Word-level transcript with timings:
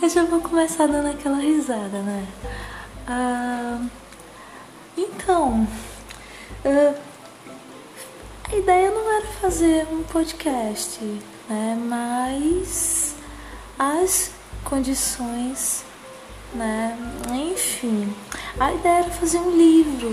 eu 0.00 0.08
já 0.08 0.24
vou 0.24 0.40
começar 0.40 0.86
dando 0.86 1.08
aquela 1.08 1.38
risada, 1.38 2.00
né? 2.02 2.26
Ah, 3.06 3.80
então, 4.96 5.66
ah, 6.64 6.94
a 8.50 8.56
ideia 8.56 8.90
não 8.90 9.16
era 9.16 9.26
fazer 9.40 9.86
um 9.90 10.04
podcast, 10.04 11.00
né? 11.48 11.76
Mas 11.84 13.16
as 13.76 14.30
condições, 14.64 15.84
né? 16.54 16.96
Enfim, 17.52 18.14
a 18.58 18.72
ideia 18.72 18.98
era 18.98 19.10
fazer 19.10 19.38
um 19.38 19.50
livro, 19.50 20.10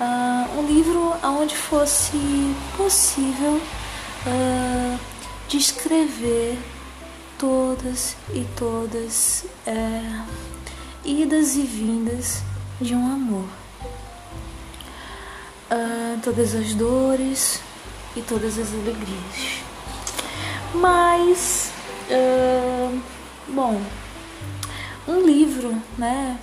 uh, 0.00 0.60
um 0.60 0.66
livro 0.66 1.14
onde 1.24 1.56
fosse 1.56 2.54
possível 2.76 3.60
uh, 4.26 4.98
descrever 5.48 6.56
todas 7.40 8.16
e 8.34 8.46
todas 8.54 9.46
é, 9.66 10.22
idas 11.02 11.56
e 11.56 11.62
vindas 11.62 12.42
de 12.78 12.94
um 12.94 13.06
amor. 13.10 13.48
Uh, 15.70 16.20
todas 16.22 16.54
as 16.54 16.74
dores 16.74 17.62
e 18.14 18.20
todas 18.20 18.58
as 18.58 18.74
alegrias. 18.74 19.62
Mas, 20.74 21.72
uh, 22.10 23.00
bom, 23.48 23.80
um 25.08 25.24
livro, 25.24 25.74
né? 25.96 26.38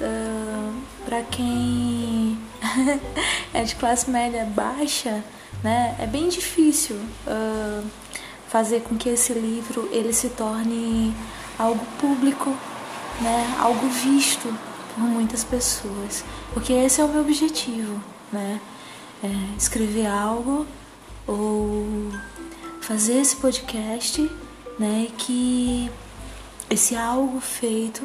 Uh, 0.00 0.80
para 1.04 1.22
quem 1.24 2.38
é 3.52 3.64
de 3.64 3.74
classe 3.74 4.08
média 4.08 4.46
baixa, 4.46 5.22
né? 5.62 5.94
É 5.98 6.06
bem 6.06 6.28
difícil 6.30 6.96
fazer 8.48 8.80
com 8.80 8.96
que 8.96 9.08
esse 9.08 9.32
livro 9.32 9.88
ele 9.92 10.12
se 10.12 10.30
torne 10.30 11.14
algo 11.58 11.84
público, 12.00 12.50
né? 13.20 13.56
Algo 13.60 13.86
visto 13.88 14.52
por 14.94 15.02
muitas 15.04 15.44
pessoas, 15.44 16.24
porque 16.52 16.72
esse 16.72 17.00
é 17.00 17.04
o 17.04 17.08
meu 17.08 17.20
objetivo, 17.20 18.02
né? 18.32 18.60
É 19.22 19.56
escrever 19.56 20.06
algo 20.06 20.66
ou 21.26 22.10
fazer 22.80 23.20
esse 23.20 23.36
podcast, 23.36 24.30
né? 24.78 25.08
Que 25.18 25.90
esse 26.70 26.96
algo 26.96 27.40
feito 27.40 28.02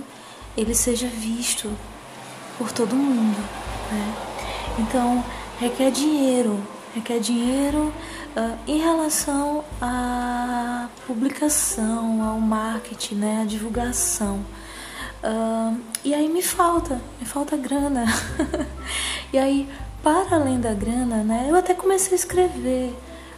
ele 0.57 0.75
seja 0.75 1.07
visto 1.07 1.71
por 2.57 2.71
todo 2.71 2.95
mundo, 2.95 3.39
né? 3.91 4.15
Então 4.79 5.23
requer 5.59 5.91
dinheiro, 5.91 6.59
requer 6.93 7.19
dinheiro 7.19 7.93
uh, 8.35 8.57
em 8.67 8.79
relação 8.79 9.63
à 9.81 10.87
publicação, 11.05 12.21
ao 12.21 12.39
marketing, 12.39 13.15
né, 13.15 13.41
à 13.41 13.45
divulgação. 13.45 14.45
Uh, 15.23 15.79
e 16.03 16.13
aí 16.13 16.27
me 16.27 16.41
falta, 16.41 17.01
me 17.19 17.25
falta 17.25 17.55
grana. 17.55 18.05
e 19.31 19.37
aí, 19.37 19.69
para 20.01 20.35
além 20.35 20.59
da 20.59 20.73
grana, 20.73 21.23
né, 21.23 21.47
eu 21.49 21.55
até 21.55 21.73
comecei 21.73 22.13
a 22.13 22.15
escrever. 22.15 22.95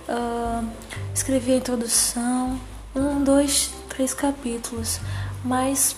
Uh, 0.08 0.68
escrevi 1.14 1.54
a 1.54 1.58
introdução, 1.58 2.60
um, 2.96 3.24
dois, 3.24 3.72
três 3.90 4.14
capítulos, 4.14 5.00
mas 5.44 5.96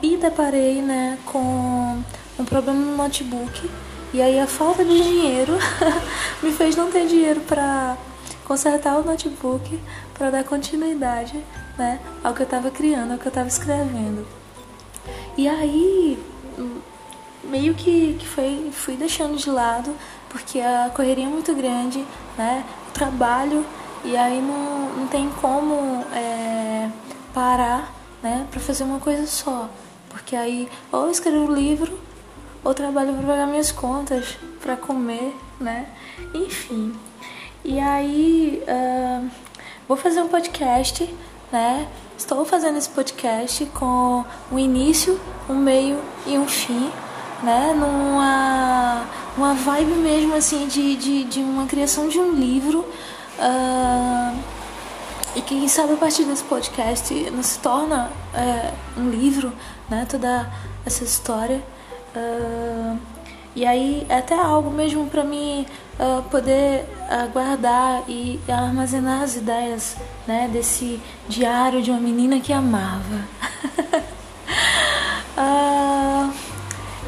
e 0.00 0.16
deparei 0.16 0.80
né, 0.80 1.18
com 1.26 2.02
um 2.38 2.44
problema 2.44 2.78
no 2.78 2.96
notebook 2.96 3.68
e 4.12 4.22
aí 4.22 4.38
a 4.38 4.46
falta 4.46 4.84
de 4.84 5.02
dinheiro 5.02 5.52
me 6.42 6.52
fez 6.52 6.74
não 6.76 6.90
ter 6.90 7.06
dinheiro 7.06 7.40
para 7.40 7.96
consertar 8.44 8.98
o 8.98 9.04
notebook 9.04 9.78
para 10.14 10.30
dar 10.30 10.44
continuidade 10.44 11.44
né, 11.76 12.00
ao 12.24 12.32
que 12.32 12.40
eu 12.40 12.44
estava 12.44 12.70
criando, 12.70 13.12
ao 13.12 13.18
que 13.18 13.26
eu 13.26 13.30
estava 13.30 13.48
escrevendo. 13.48 14.26
E 15.36 15.46
aí 15.46 16.18
meio 17.44 17.74
que, 17.74 18.16
que 18.18 18.26
foi, 18.26 18.70
fui 18.72 18.96
deixando 18.96 19.36
de 19.36 19.50
lado 19.50 19.94
porque 20.28 20.60
a 20.60 20.90
correria 20.94 21.24
é 21.24 21.28
muito 21.28 21.54
grande, 21.54 22.04
né? 22.36 22.64
O 22.88 22.92
trabalho 22.92 23.64
e 24.04 24.16
aí 24.16 24.40
não, 24.40 25.00
não 25.00 25.06
tem 25.06 25.28
como 25.40 26.04
é, 26.12 26.90
parar 27.32 27.92
né, 28.22 28.46
para 28.50 28.60
fazer 28.60 28.84
uma 28.84 29.00
coisa 29.00 29.26
só. 29.26 29.68
Porque 30.08 30.36
aí 30.36 30.68
ou 30.92 31.04
eu 31.04 31.10
escrevo 31.10 31.52
livro 31.52 31.98
ou 32.64 32.74
trabalho 32.74 33.14
para 33.14 33.26
pagar 33.26 33.46
minhas 33.46 33.72
contas, 33.72 34.36
para 34.60 34.76
comer, 34.76 35.34
né? 35.60 35.86
Enfim. 36.34 36.94
E 37.64 37.78
aí 37.78 38.62
uh, 38.66 39.28
vou 39.86 39.96
fazer 39.96 40.20
um 40.20 40.28
podcast, 40.28 41.08
né? 41.52 41.88
Estou 42.16 42.44
fazendo 42.44 42.78
esse 42.78 42.88
podcast 42.88 43.64
com 43.66 44.24
um 44.50 44.58
início, 44.58 45.20
um 45.48 45.54
meio 45.54 46.00
e 46.26 46.36
um 46.36 46.46
fim, 46.46 46.90
né? 47.42 47.72
Numa 47.74 49.06
uma 49.36 49.54
vibe 49.54 49.92
mesmo 49.92 50.34
assim 50.34 50.66
de, 50.66 50.96
de, 50.96 51.24
de 51.24 51.40
uma 51.40 51.66
criação 51.66 52.08
de 52.08 52.18
um 52.18 52.32
livro. 52.32 52.80
Uh, 53.38 54.36
e 55.36 55.42
quem 55.42 55.68
sabe 55.68 55.92
a 55.92 55.96
partir 55.96 56.24
desse 56.24 56.42
podcast 56.42 57.14
não 57.30 57.42
se 57.42 57.60
torna 57.60 58.10
é, 58.34 58.72
um 58.96 59.08
livro, 59.08 59.52
né? 59.88 60.04
Toda 60.10 60.50
essa 60.84 61.04
história. 61.04 61.62
Uh, 62.14 62.98
e 63.54 63.66
aí 63.66 64.06
é 64.08 64.18
até 64.18 64.38
algo 64.38 64.70
mesmo 64.70 65.06
para 65.08 65.24
mim 65.24 65.66
uh, 65.98 66.22
poder 66.30 66.84
uh, 67.10 67.28
guardar 67.32 68.04
e 68.08 68.40
armazenar 68.48 69.22
as 69.22 69.36
ideias 69.36 69.96
né, 70.26 70.48
desse 70.52 71.00
diário 71.28 71.82
de 71.82 71.90
uma 71.90 72.00
menina 72.00 72.38
que 72.40 72.52
amava. 72.52 73.24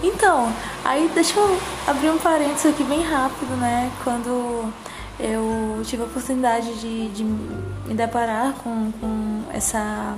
então, 0.02 0.52
aí 0.84 1.10
deixa 1.14 1.38
eu 1.38 1.58
abrir 1.86 2.10
um 2.10 2.18
parênteses 2.18 2.66
aqui 2.66 2.82
bem 2.84 3.02
rápido, 3.02 3.56
né? 3.56 3.90
Quando 4.02 4.72
eu 5.18 5.82
tive 5.84 6.02
a 6.02 6.06
oportunidade 6.06 6.80
de, 6.80 7.08
de 7.10 7.22
me 7.22 7.94
deparar 7.94 8.54
com, 8.54 8.90
com 9.00 9.42
essa 9.52 10.16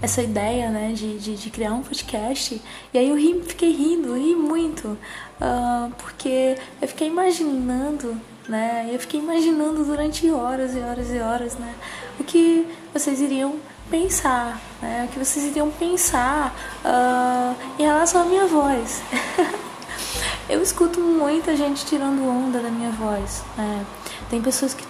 essa 0.00 0.22
ideia, 0.22 0.70
né, 0.70 0.92
de, 0.94 1.18
de, 1.18 1.36
de, 1.36 1.50
criar 1.50 1.72
um 1.72 1.82
podcast. 1.82 2.60
E 2.92 2.98
aí 2.98 3.08
eu 3.08 3.16
ri, 3.16 3.42
fiquei 3.44 3.72
rindo, 3.72 4.14
ri 4.14 4.34
muito, 4.34 4.88
uh, 4.88 5.92
porque 5.98 6.56
eu 6.80 6.88
fiquei 6.88 7.08
imaginando, 7.08 8.16
né, 8.48 8.88
eu 8.92 8.98
fiquei 8.98 9.20
imaginando 9.20 9.84
durante 9.84 10.30
horas 10.30 10.74
e 10.76 10.78
horas 10.78 11.10
e 11.10 11.18
horas, 11.18 11.54
né, 11.54 11.74
o 12.18 12.24
que 12.24 12.66
vocês 12.92 13.20
iriam 13.20 13.56
pensar, 13.90 14.60
né, 14.80 15.06
o 15.08 15.12
que 15.12 15.18
vocês 15.18 15.46
iriam 15.46 15.70
pensar 15.70 16.54
uh, 16.84 17.56
em 17.78 17.82
relação 17.82 18.22
à 18.22 18.24
minha 18.24 18.46
voz. 18.46 19.02
eu 20.48 20.62
escuto 20.62 21.00
muita 21.00 21.56
gente 21.56 21.84
tirando 21.84 22.26
onda 22.26 22.60
da 22.60 22.70
minha 22.70 22.90
voz, 22.90 23.42
né? 23.56 23.84
Tem 24.30 24.40
pessoas 24.40 24.72
que 24.72 24.84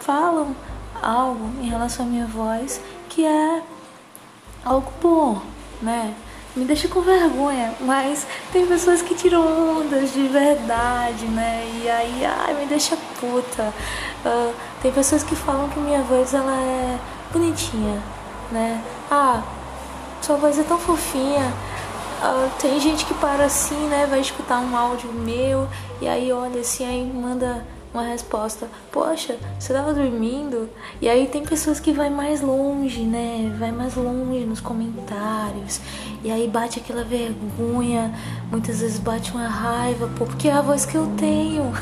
falam 0.00 0.54
algo 1.02 1.50
em 1.62 1.68
relação 1.68 2.06
à 2.06 2.08
minha 2.08 2.26
voz 2.26 2.80
que 3.08 3.24
é 3.24 3.62
algo 4.64 4.92
bom, 5.00 5.40
né? 5.80 6.14
Me 6.56 6.64
deixa 6.64 6.88
com 6.88 7.00
vergonha, 7.02 7.74
mas 7.80 8.26
tem 8.52 8.66
pessoas 8.66 9.00
que 9.00 9.14
tiram 9.14 9.78
ondas 9.78 10.12
de 10.12 10.26
verdade, 10.26 11.26
né? 11.26 11.64
E 11.82 11.88
aí, 11.88 12.24
ai, 12.24 12.54
me 12.54 12.66
deixa 12.66 12.96
puta. 13.20 13.72
Uh, 14.24 14.52
tem 14.82 14.90
pessoas 14.90 15.22
que 15.22 15.36
falam 15.36 15.68
que 15.68 15.78
minha 15.78 16.02
voz 16.02 16.34
ela 16.34 16.52
é 16.52 16.98
bonitinha, 17.32 18.02
né? 18.50 18.82
Ah, 19.10 19.42
sua 20.20 20.36
voz 20.36 20.58
é 20.58 20.62
tão 20.62 20.78
fofinha. 20.78 21.52
Uh, 22.20 22.50
tem 22.58 22.80
gente 22.80 23.04
que 23.04 23.14
para 23.14 23.44
assim, 23.44 23.86
né? 23.86 24.06
Vai 24.10 24.20
escutar 24.20 24.58
um 24.58 24.76
áudio 24.76 25.12
meu 25.12 25.68
e 26.00 26.08
aí 26.08 26.32
olha 26.32 26.60
assim, 26.60 26.84
aí 26.84 27.04
manda 27.04 27.64
uma 27.92 28.02
resposta, 28.02 28.68
poxa, 28.92 29.36
você 29.58 29.72
tava 29.72 29.94
dormindo? 29.94 30.68
E 31.00 31.08
aí 31.08 31.26
tem 31.26 31.42
pessoas 31.42 31.80
que 31.80 31.92
vai 31.92 32.10
mais 32.10 32.40
longe, 32.40 33.00
né? 33.00 33.54
Vai 33.58 33.72
mais 33.72 33.94
longe 33.94 34.44
nos 34.44 34.60
comentários. 34.60 35.80
E 36.22 36.30
aí 36.30 36.48
bate 36.48 36.78
aquela 36.78 37.04
vergonha, 37.04 38.14
muitas 38.50 38.80
vezes 38.80 38.98
bate 38.98 39.30
uma 39.32 39.48
raiva, 39.48 40.08
pô, 40.18 40.26
porque 40.26 40.48
é 40.48 40.52
a 40.52 40.60
voz 40.60 40.84
que 40.84 40.96
eu 40.96 41.06
tenho. 41.16 41.72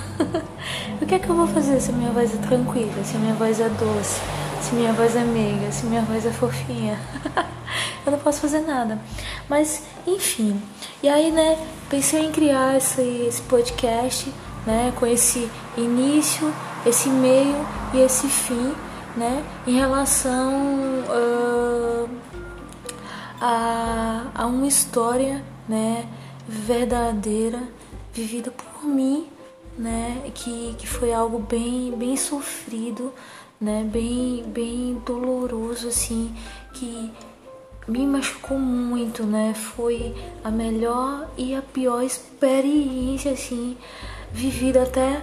o 1.00 1.06
que 1.06 1.14
é 1.14 1.18
que 1.18 1.28
eu 1.28 1.34
vou 1.34 1.46
fazer 1.48 1.80
se 1.80 1.90
a 1.90 1.94
minha 1.94 2.10
voz 2.10 2.34
é 2.34 2.38
tranquila, 2.38 3.04
se 3.04 3.16
a 3.16 3.18
minha 3.18 3.34
voz 3.34 3.58
é 3.60 3.68
doce, 3.68 4.20
se 4.60 4.74
minha 4.74 4.92
voz 4.92 5.16
é 5.16 5.24
meiga, 5.24 5.72
se 5.72 5.86
minha 5.86 6.02
voz 6.02 6.24
é 6.24 6.30
fofinha? 6.30 6.98
eu 8.06 8.12
não 8.12 8.18
posso 8.18 8.40
fazer 8.40 8.60
nada. 8.60 9.00
Mas, 9.48 9.82
enfim. 10.06 10.60
E 11.02 11.08
aí, 11.08 11.30
né, 11.30 11.58
pensei 11.90 12.24
em 12.24 12.30
criar 12.30 12.76
esse, 12.76 13.00
esse 13.00 13.42
podcast 13.42 14.32
né, 14.66 14.92
com 14.96 15.06
esse 15.06 15.48
início, 15.76 16.52
esse 16.84 17.08
meio 17.08 17.56
e 17.94 17.98
esse 17.98 18.26
fim, 18.26 18.74
né, 19.16 19.44
em 19.66 19.78
relação 19.78 20.52
uh, 21.08 22.10
a, 23.40 24.26
a 24.34 24.46
uma 24.46 24.66
história, 24.66 25.44
né, 25.68 26.06
verdadeira, 26.48 27.62
vivida 28.12 28.50
por 28.50 28.84
mim, 28.84 29.28
né, 29.78 30.30
que, 30.34 30.74
que 30.78 30.86
foi 30.86 31.12
algo 31.12 31.38
bem, 31.38 31.92
bem 31.96 32.16
sofrido, 32.16 33.12
né, 33.60 33.88
bem, 33.90 34.44
bem 34.48 35.00
doloroso, 35.04 35.88
assim, 35.88 36.34
que 36.74 37.12
me 37.88 38.06
machucou 38.06 38.58
muito, 38.58 39.22
né? 39.22 39.54
Foi 39.54 40.14
a 40.42 40.50
melhor 40.50 41.28
e 41.36 41.54
a 41.54 41.62
pior 41.62 42.02
experiência, 42.02 43.32
assim, 43.32 43.76
vivida 44.36 44.82
até 44.82 45.22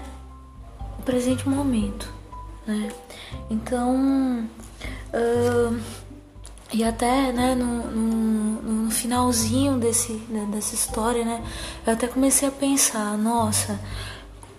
o 0.98 1.04
presente 1.04 1.48
momento, 1.48 2.12
né? 2.66 2.90
Então, 3.50 4.50
uh, 5.14 5.80
e 6.74 6.84
até, 6.84 7.32
né, 7.32 7.54
no, 7.54 7.92
no, 7.92 8.62
no 8.64 8.92
finalzinho 8.92 9.78
desse, 9.78 10.14
né, 10.28 10.48
dessa 10.52 10.74
história, 10.74 11.24
né, 11.24 11.44
eu 11.86 11.94
até 11.94 12.08
comecei 12.08 12.48
a 12.48 12.52
pensar, 12.52 13.16
nossa, 13.16 13.80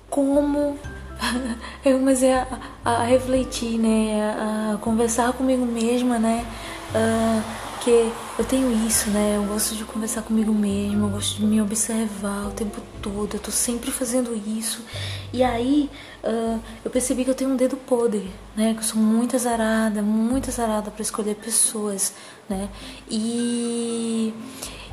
como 0.09 0.79
eu 1.85 1.99
comecei 1.99 2.33
a, 2.33 2.47
a, 2.85 3.03
refletir, 3.03 3.77
né, 3.79 4.23
a, 4.23 4.75
a, 4.75 4.79
conversar 4.79 5.33
comigo 5.33 5.67
mesma, 5.67 6.17
né, 6.21 6.47
uh, 6.95 7.74
que 7.85 8.11
eu 8.39 8.45
tenho 8.47 8.73
isso, 8.87 9.11
né, 9.11 9.37
eu 9.37 9.45
gosto 9.45 9.75
de 9.75 9.85
conversar 9.85 10.23
comigo 10.23 10.53
mesma, 10.55 11.07
eu 11.07 11.11
gosto 11.11 11.37
de 11.37 11.45
me 11.45 11.61
observar 11.61 12.49
o 12.49 12.51
tempo 12.51 12.81
todo, 13.03 13.35
eu 13.35 13.41
tô 13.41 13.51
sempre 13.51 13.91
fazendo 13.91 14.35
isso, 14.35 14.83
e 15.31 15.43
aí 15.43 15.91
uh, 16.25 16.59
eu 16.83 16.91
percebi 16.91 17.25
que 17.25 17.31
eu 17.31 17.35
tenho 17.35 17.51
um 17.51 17.57
dedo 17.57 17.77
podre, 17.77 18.31
né, 18.57 18.73
que 18.73 18.81
eu 18.81 18.85
sou 18.85 18.99
muito 18.99 19.37
azarada, 19.37 20.01
muito 20.01 20.49
azarada 20.49 20.91
para 20.91 21.03
escolher 21.03 21.35
pessoas, 21.35 22.15
né, 22.49 22.71
e 23.11 24.33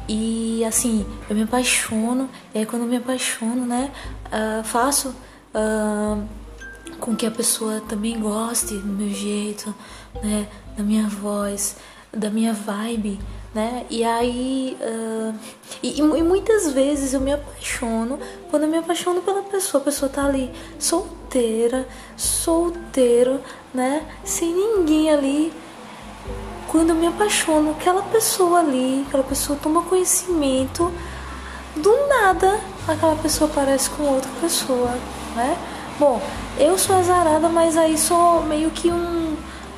e 0.09 0.65
assim, 0.65 1.05
eu 1.29 1.35
me 1.35 1.43
apaixono, 1.43 2.29
e 2.53 2.59
aí 2.59 2.65
quando 2.65 2.81
eu 2.81 2.89
me 2.89 2.97
apaixono, 2.97 3.65
né, 3.65 3.89
uh, 4.25 4.63
faço 4.65 5.15
uh, 5.55 6.21
com 6.99 7.15
que 7.15 7.25
a 7.25 7.31
pessoa 7.31 7.79
também 7.87 8.19
goste 8.19 8.73
do 8.73 8.87
meu 8.87 9.09
jeito, 9.09 9.73
né, 10.21 10.45
da 10.75 10.83
minha 10.83 11.07
voz, 11.07 11.77
da 12.13 12.29
minha 12.29 12.53
vibe, 12.53 13.19
né? 13.53 13.85
E 13.89 14.03
aí, 14.03 14.77
uh, 14.81 15.35
e, 15.81 15.99
e, 15.99 16.23
muitas 16.23 16.71
vezes 16.71 17.13
eu 17.13 17.19
me 17.19 17.33
apaixono, 17.33 18.19
quando 18.49 18.63
eu 18.63 18.69
me 18.69 18.77
apaixono 18.77 19.21
pela 19.21 19.43
pessoa, 19.43 19.81
a 19.81 19.85
pessoa 19.85 20.09
tá 20.09 20.25
ali 20.25 20.51
solteira, 20.79 21.87
solteiro, 22.17 23.39
né? 23.73 24.05
Sem 24.23 24.53
ninguém 24.53 25.09
ali 25.09 25.53
quando 26.67 26.91
eu 26.91 26.95
me 26.95 27.07
apaixono, 27.07 27.71
aquela 27.71 28.01
pessoa 28.03 28.59
ali, 28.59 29.03
aquela 29.05 29.23
pessoa 29.23 29.59
toma 29.61 29.81
conhecimento, 29.81 30.89
do 31.75 32.07
nada 32.07 32.61
aquela 32.87 33.15
pessoa 33.15 33.49
parece 33.53 33.89
com 33.89 34.03
outra 34.03 34.29
pessoa, 34.39 34.97
né? 35.35 35.57
Bom, 35.99 36.21
eu 36.57 36.77
sou 36.77 36.95
azarada, 36.95 37.47
mas 37.49 37.77
aí 37.77 37.97
sou 37.97 38.41
meio 38.43 38.71
que 38.71 38.89
um, 38.91 39.30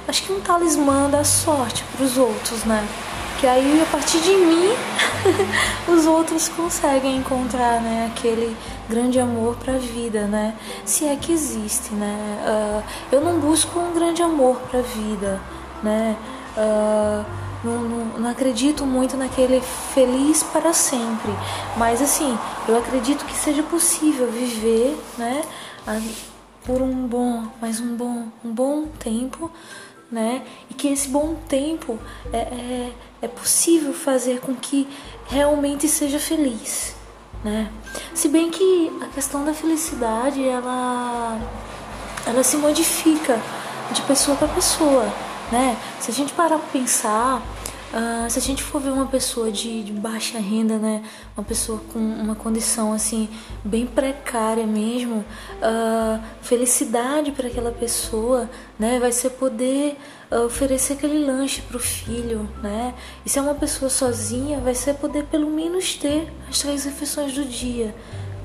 acho 0.07 0.23
que 0.23 0.33
um 0.33 0.41
talismã 0.41 1.09
da 1.09 1.23
sorte 1.23 1.83
para 1.95 2.05
os 2.05 2.17
outros, 2.17 2.63
né? 2.63 2.87
Que 3.39 3.47
aí 3.47 3.81
a 3.81 3.85
partir 3.91 4.19
de 4.21 4.35
mim 4.35 4.69
os 5.87 6.05
outros 6.05 6.47
conseguem 6.49 7.17
encontrar, 7.17 7.81
né, 7.81 8.11
aquele 8.13 8.55
grande 8.89 9.19
amor 9.19 9.55
para 9.57 9.73
a 9.75 9.77
vida, 9.77 10.27
né? 10.27 10.55
Se 10.85 11.05
é 11.05 11.15
que 11.15 11.31
existe, 11.31 11.93
né? 11.93 12.39
Uh, 12.45 12.83
eu 13.11 13.21
não 13.21 13.39
busco 13.39 13.79
um 13.79 13.93
grande 13.93 14.21
amor 14.21 14.57
para 14.69 14.79
a 14.79 14.83
vida, 14.83 15.41
né? 15.81 16.15
Uh, 16.55 17.25
não, 17.63 17.81
não, 17.81 18.05
não, 18.19 18.29
acredito 18.29 18.85
muito 18.85 19.15
naquele 19.15 19.61
feliz 19.93 20.43
para 20.43 20.73
sempre, 20.73 21.31
mas 21.77 22.01
assim, 22.01 22.37
eu 22.67 22.77
acredito 22.77 23.23
que 23.23 23.33
seja 23.33 23.63
possível 23.63 24.29
viver, 24.29 25.01
né, 25.17 25.41
por 26.65 26.81
um 26.81 27.07
bom, 27.07 27.45
mais 27.61 27.79
um 27.79 27.95
bom, 27.95 28.25
um 28.43 28.51
bom 28.51 28.87
tempo, 28.99 29.49
né, 30.13 30.43
e 30.69 30.73
que 30.73 30.87
esse 30.87 31.09
bom 31.09 31.35
tempo 31.49 31.99
é, 32.31 32.37
é, 32.37 32.91
é 33.23 33.27
possível 33.27 33.93
fazer 33.93 34.39
com 34.39 34.53
que 34.55 34.87
realmente 35.27 35.87
seja 35.87 36.19
feliz, 36.19 36.95
né. 37.43 37.69
Se 38.13 38.29
bem 38.29 38.51
que 38.51 38.91
a 39.01 39.07
questão 39.07 39.43
da 39.43 39.53
felicidade 39.53 40.47
ela, 40.47 41.39
ela 42.27 42.43
se 42.43 42.57
modifica 42.57 43.41
de 43.91 44.01
pessoa 44.03 44.37
para 44.37 44.47
pessoa 44.49 45.11
né? 45.53 45.77
Se 45.99 46.09
a 46.09 46.13
gente 46.13 46.33
parar 46.33 46.57
para 46.57 46.67
pensar, 46.69 47.41
uh, 47.93 48.29
se 48.29 48.39
a 48.39 48.41
gente 48.41 48.63
for 48.63 48.81
ver 48.81 48.89
uma 48.89 49.05
pessoa 49.05 49.51
de, 49.51 49.83
de, 49.83 49.91
baixa 49.93 50.39
renda, 50.39 50.77
né? 50.77 51.03
Uma 51.37 51.43
pessoa 51.43 51.79
com 51.91 51.99
uma 51.99 52.35
condição 52.35 52.91
assim 52.91 53.29
bem 53.63 53.85
precária 53.85 54.65
mesmo, 54.65 55.17
uh, 55.17 56.23
felicidade 56.41 57.31
para 57.31 57.47
aquela 57.47 57.71
pessoa, 57.71 58.49
né? 58.77 58.99
Vai 58.99 59.11
ser 59.11 59.31
poder 59.31 59.97
uh, 60.31 60.45
oferecer 60.45 60.93
aquele 60.93 61.25
lanche 61.25 61.61
para 61.61 61.77
o 61.77 61.79
filho, 61.79 62.49
né? 62.61 62.93
E 63.25 63.29
se 63.29 63.39
é 63.39 63.41
uma 63.41 63.55
pessoa 63.55 63.89
sozinha, 63.89 64.59
vai 64.59 64.73
ser 64.73 64.95
poder 64.95 65.25
pelo 65.25 65.49
menos 65.49 65.95
ter 65.95 66.31
as 66.49 66.59
três 66.59 66.83
refeições 66.85 67.33
do 67.33 67.45
dia, 67.45 67.93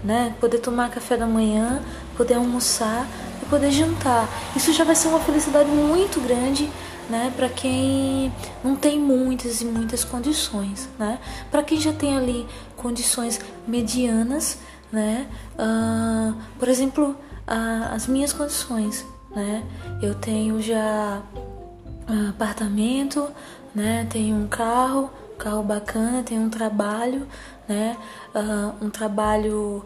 né? 0.04 0.34
Poder 0.40 0.58
tomar 0.58 0.90
café 0.90 1.16
da 1.16 1.26
manhã, 1.26 1.82
poder 2.16 2.34
almoçar 2.34 3.06
e 3.42 3.46
poder 3.46 3.70
jantar. 3.70 4.28
Isso 4.54 4.72
já 4.72 4.84
vai 4.84 4.94
ser 4.94 5.08
uma 5.08 5.20
felicidade 5.20 5.70
muito 5.70 6.20
grande 6.20 6.70
né, 7.08 7.32
para 7.34 7.48
quem 7.48 8.32
não 8.62 8.76
tem 8.76 8.98
muitas 8.98 9.60
e 9.60 9.64
muitas 9.64 10.04
condições, 10.04 10.88
né? 10.98 11.18
Para 11.50 11.62
quem 11.62 11.80
já 11.80 11.92
tem 11.92 12.16
ali 12.16 12.46
condições 12.76 13.40
medianas, 13.66 14.58
né? 14.92 15.26
Uh, 15.54 16.34
por 16.58 16.68
exemplo, 16.68 17.10
uh, 17.10 17.94
as 17.94 18.06
minhas 18.06 18.32
condições, 18.32 19.06
né? 19.34 19.64
Eu 20.02 20.14
tenho 20.14 20.60
já 20.60 21.22
uh, 22.08 22.28
apartamento, 22.30 23.28
né? 23.74 24.06
Tenho 24.10 24.36
um 24.36 24.46
carro, 24.46 25.10
carro 25.38 25.62
bacana, 25.62 26.22
tenho 26.22 26.42
um 26.42 26.50
trabalho, 26.50 27.26
né? 27.68 27.96
um 28.80 28.88
trabalho 28.88 29.84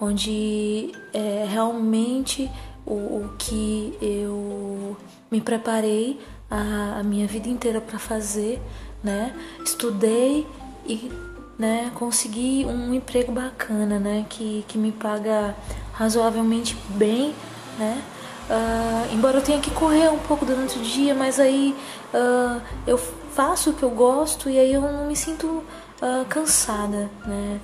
onde 0.00 0.92
é, 1.12 1.46
realmente 1.48 2.50
o, 2.86 2.94
o 2.94 3.30
que 3.38 3.96
eu 4.00 4.96
me 5.30 5.40
preparei 5.40 6.20
a, 6.50 7.00
a 7.00 7.02
minha 7.02 7.26
vida 7.26 7.48
inteira 7.48 7.80
para 7.80 7.98
fazer, 7.98 8.60
né? 9.02 9.34
Estudei 9.64 10.46
e 10.86 11.10
né, 11.58 11.92
consegui 11.94 12.64
um 12.66 12.92
emprego 12.92 13.32
bacana, 13.32 13.98
né? 13.98 14.26
Que, 14.28 14.64
que 14.68 14.76
me 14.76 14.92
paga 14.92 15.54
razoavelmente 15.92 16.76
bem, 16.90 17.34
né? 17.78 18.02
Uh, 18.50 19.14
embora 19.14 19.38
eu 19.38 19.42
tenha 19.42 19.60
que 19.60 19.70
correr 19.70 20.10
um 20.10 20.18
pouco 20.18 20.44
durante 20.44 20.78
o 20.78 20.82
dia, 20.82 21.14
mas 21.14 21.38
aí 21.38 21.74
uh, 22.12 22.60
eu 22.86 22.98
faço 22.98 23.70
o 23.70 23.72
que 23.72 23.82
eu 23.82 23.90
gosto 23.90 24.50
e 24.50 24.58
aí 24.58 24.72
eu 24.72 24.82
não 24.82 25.06
me 25.06 25.16
sinto 25.16 25.46
uh, 25.46 26.24
cansada, 26.28 27.08
né? 27.24 27.60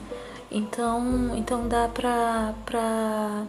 Então, 0.50 1.37
então 1.37 1.69
dá 1.69 1.88
pra, 1.88 2.54
pra, 2.64 3.43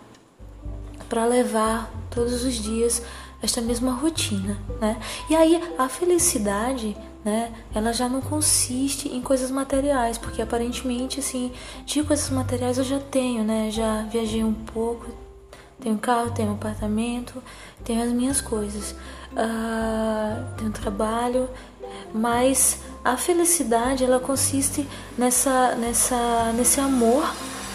pra 1.09 1.25
levar 1.25 1.91
todos 2.09 2.43
os 2.45 2.53
dias 2.53 3.01
esta 3.41 3.61
mesma 3.61 3.91
rotina, 3.93 4.57
né? 4.79 4.97
E 5.29 5.35
aí 5.35 5.61
a 5.77 5.87
felicidade, 5.89 6.95
né? 7.23 7.51
Ela 7.73 7.93
já 7.93 8.07
não 8.07 8.21
consiste 8.21 9.09
em 9.09 9.21
coisas 9.21 9.49
materiais, 9.49 10.17
porque 10.17 10.41
aparentemente 10.41 11.19
assim, 11.19 11.51
de 11.85 12.03
coisas 12.03 12.29
materiais 12.29 12.77
eu 12.77 12.83
já 12.83 12.99
tenho, 12.99 13.43
né? 13.43 13.69
Já 13.71 14.03
viajei 14.03 14.43
um 14.43 14.53
pouco, 14.53 15.07
tenho 15.79 15.97
carro, 15.97 16.31
tenho 16.31 16.51
apartamento, 16.51 17.41
tenho 17.83 18.03
as 18.03 18.11
minhas 18.11 18.41
coisas, 18.41 18.91
uh, 19.31 20.55
tenho 20.57 20.71
trabalho, 20.71 21.49
mas 22.13 22.79
a 23.03 23.15
felicidade 23.15 24.03
ela 24.03 24.19
consiste 24.19 24.87
nessa, 25.17 25.75
nessa, 25.75 26.51
nesse 26.53 26.79
amor, 26.81 27.23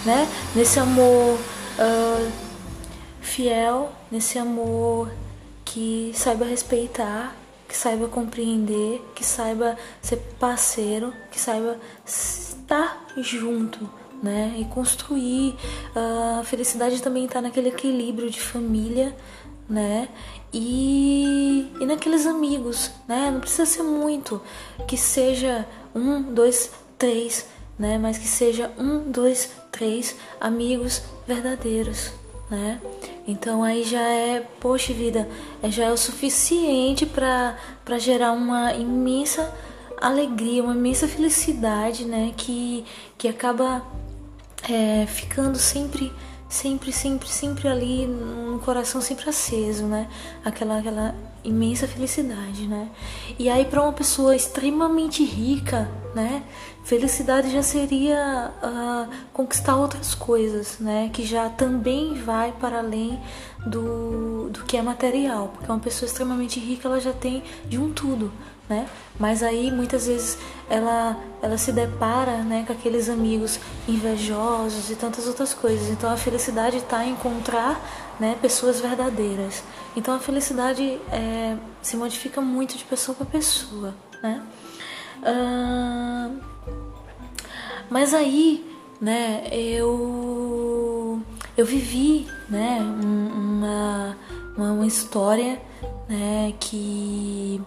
né? 0.04 0.28
Nesse 0.54 0.78
amor 0.78 1.38
uh, 1.78 2.53
fiel, 3.24 3.90
nesse 4.10 4.38
amor 4.38 5.10
que 5.64 6.12
saiba 6.14 6.44
respeitar, 6.44 7.34
que 7.66 7.76
saiba 7.76 8.06
compreender, 8.06 9.02
que 9.14 9.24
saiba 9.24 9.76
ser 10.00 10.18
parceiro, 10.38 11.12
que 11.30 11.40
saiba 11.40 11.78
estar 12.06 13.06
junto, 13.16 13.88
né? 14.22 14.54
E 14.58 14.64
construir. 14.66 15.56
Uh, 15.96 16.40
a 16.40 16.44
felicidade 16.44 17.02
também 17.02 17.24
está 17.24 17.40
naquele 17.40 17.70
equilíbrio 17.70 18.30
de 18.30 18.40
família, 18.40 19.16
né? 19.68 20.08
E, 20.52 21.72
e 21.80 21.86
naqueles 21.86 22.26
amigos, 22.26 22.90
né? 23.08 23.30
Não 23.30 23.40
precisa 23.40 23.66
ser 23.66 23.82
muito, 23.82 24.40
que 24.86 24.96
seja 24.96 25.66
um, 25.94 26.22
dois, 26.22 26.70
três, 26.98 27.46
né? 27.78 27.98
Mas 27.98 28.18
que 28.18 28.28
seja 28.28 28.70
um, 28.78 29.10
dois, 29.10 29.50
três 29.72 30.14
amigos 30.40 31.02
verdadeiros, 31.26 32.12
né? 32.50 32.80
Então 33.26 33.62
aí 33.62 33.84
já 33.84 34.02
é, 34.02 34.40
poxa 34.60 34.92
vida, 34.92 35.28
é, 35.62 35.70
já 35.70 35.84
é 35.84 35.92
o 35.92 35.96
suficiente 35.96 37.06
para 37.06 37.98
gerar 37.98 38.32
uma 38.32 38.72
imensa 38.74 39.52
alegria, 40.00 40.62
uma 40.62 40.74
imensa 40.74 41.08
felicidade, 41.08 42.04
né? 42.04 42.32
Que, 42.36 42.84
que 43.16 43.28
acaba 43.28 43.82
é, 44.68 45.06
ficando 45.06 45.58
sempre, 45.58 46.12
sempre, 46.48 46.92
sempre, 46.92 47.28
sempre 47.28 47.68
ali 47.68 48.06
no 48.06 48.58
coração 48.60 49.00
sempre 49.00 49.28
aceso, 49.28 49.86
né? 49.86 50.08
Aquela, 50.44 50.78
aquela 50.78 51.14
imensa 51.42 51.86
felicidade, 51.86 52.66
né? 52.66 52.88
E 53.38 53.48
aí 53.48 53.64
para 53.64 53.82
uma 53.82 53.92
pessoa 53.92 54.34
extremamente 54.34 55.24
rica, 55.24 55.90
né? 56.14 56.42
Felicidade 56.84 57.50
já 57.50 57.62
seria 57.62 58.52
uh, 58.62 59.10
conquistar 59.32 59.74
outras 59.74 60.14
coisas, 60.14 60.78
né? 60.78 61.08
Que 61.10 61.24
já 61.24 61.48
também 61.48 62.12
vai 62.12 62.52
para 62.52 62.78
além 62.80 63.18
do, 63.66 64.50
do 64.50 64.62
que 64.64 64.76
é 64.76 64.82
material, 64.82 65.48
porque 65.48 65.72
uma 65.72 65.80
pessoa 65.80 66.06
extremamente 66.06 66.60
rica 66.60 66.86
ela 66.86 67.00
já 67.00 67.14
tem 67.14 67.42
de 67.66 67.78
um 67.78 67.90
tudo, 67.90 68.30
né? 68.68 68.86
Mas 69.18 69.42
aí 69.42 69.70
muitas 69.70 70.06
vezes 70.06 70.36
ela 70.68 71.16
ela 71.40 71.56
se 71.56 71.72
depara, 71.72 72.38
né, 72.42 72.64
com 72.66 72.74
aqueles 72.74 73.08
amigos 73.08 73.58
invejosos 73.88 74.90
e 74.90 74.94
tantas 74.94 75.26
outras 75.26 75.54
coisas. 75.54 75.88
Então 75.88 76.10
a 76.10 76.18
felicidade 76.18 76.76
está 76.76 77.02
em 77.02 77.12
encontrar, 77.12 77.80
né, 78.20 78.36
pessoas 78.42 78.80
verdadeiras. 78.80 79.64
Então 79.96 80.14
a 80.14 80.18
felicidade 80.18 81.00
é, 81.10 81.56
se 81.80 81.96
modifica 81.96 82.42
muito 82.42 82.76
de 82.76 82.84
pessoa 82.84 83.14
para 83.14 83.24
pessoa, 83.24 83.94
né? 84.22 84.42
Mas 87.90 88.12
aí, 88.12 88.64
né, 89.00 89.46
eu 89.50 91.20
eu 91.56 91.64
vivi, 91.64 92.26
né, 92.48 92.80
uma 92.80 94.16
uma, 94.56 94.72
uma 94.72 94.86
história, 94.86 95.60
né, 96.08 96.54
que 96.60 97.60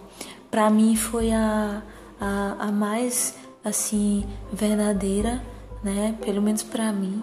para 0.50 0.70
mim 0.70 0.96
foi 0.96 1.32
a, 1.32 1.82
a, 2.20 2.56
a 2.60 2.72
mais 2.72 3.36
assim 3.64 4.26
verdadeira, 4.52 5.42
né? 5.84 6.16
Pelo 6.22 6.42
menos 6.42 6.64
para 6.64 6.92
mim. 6.92 7.22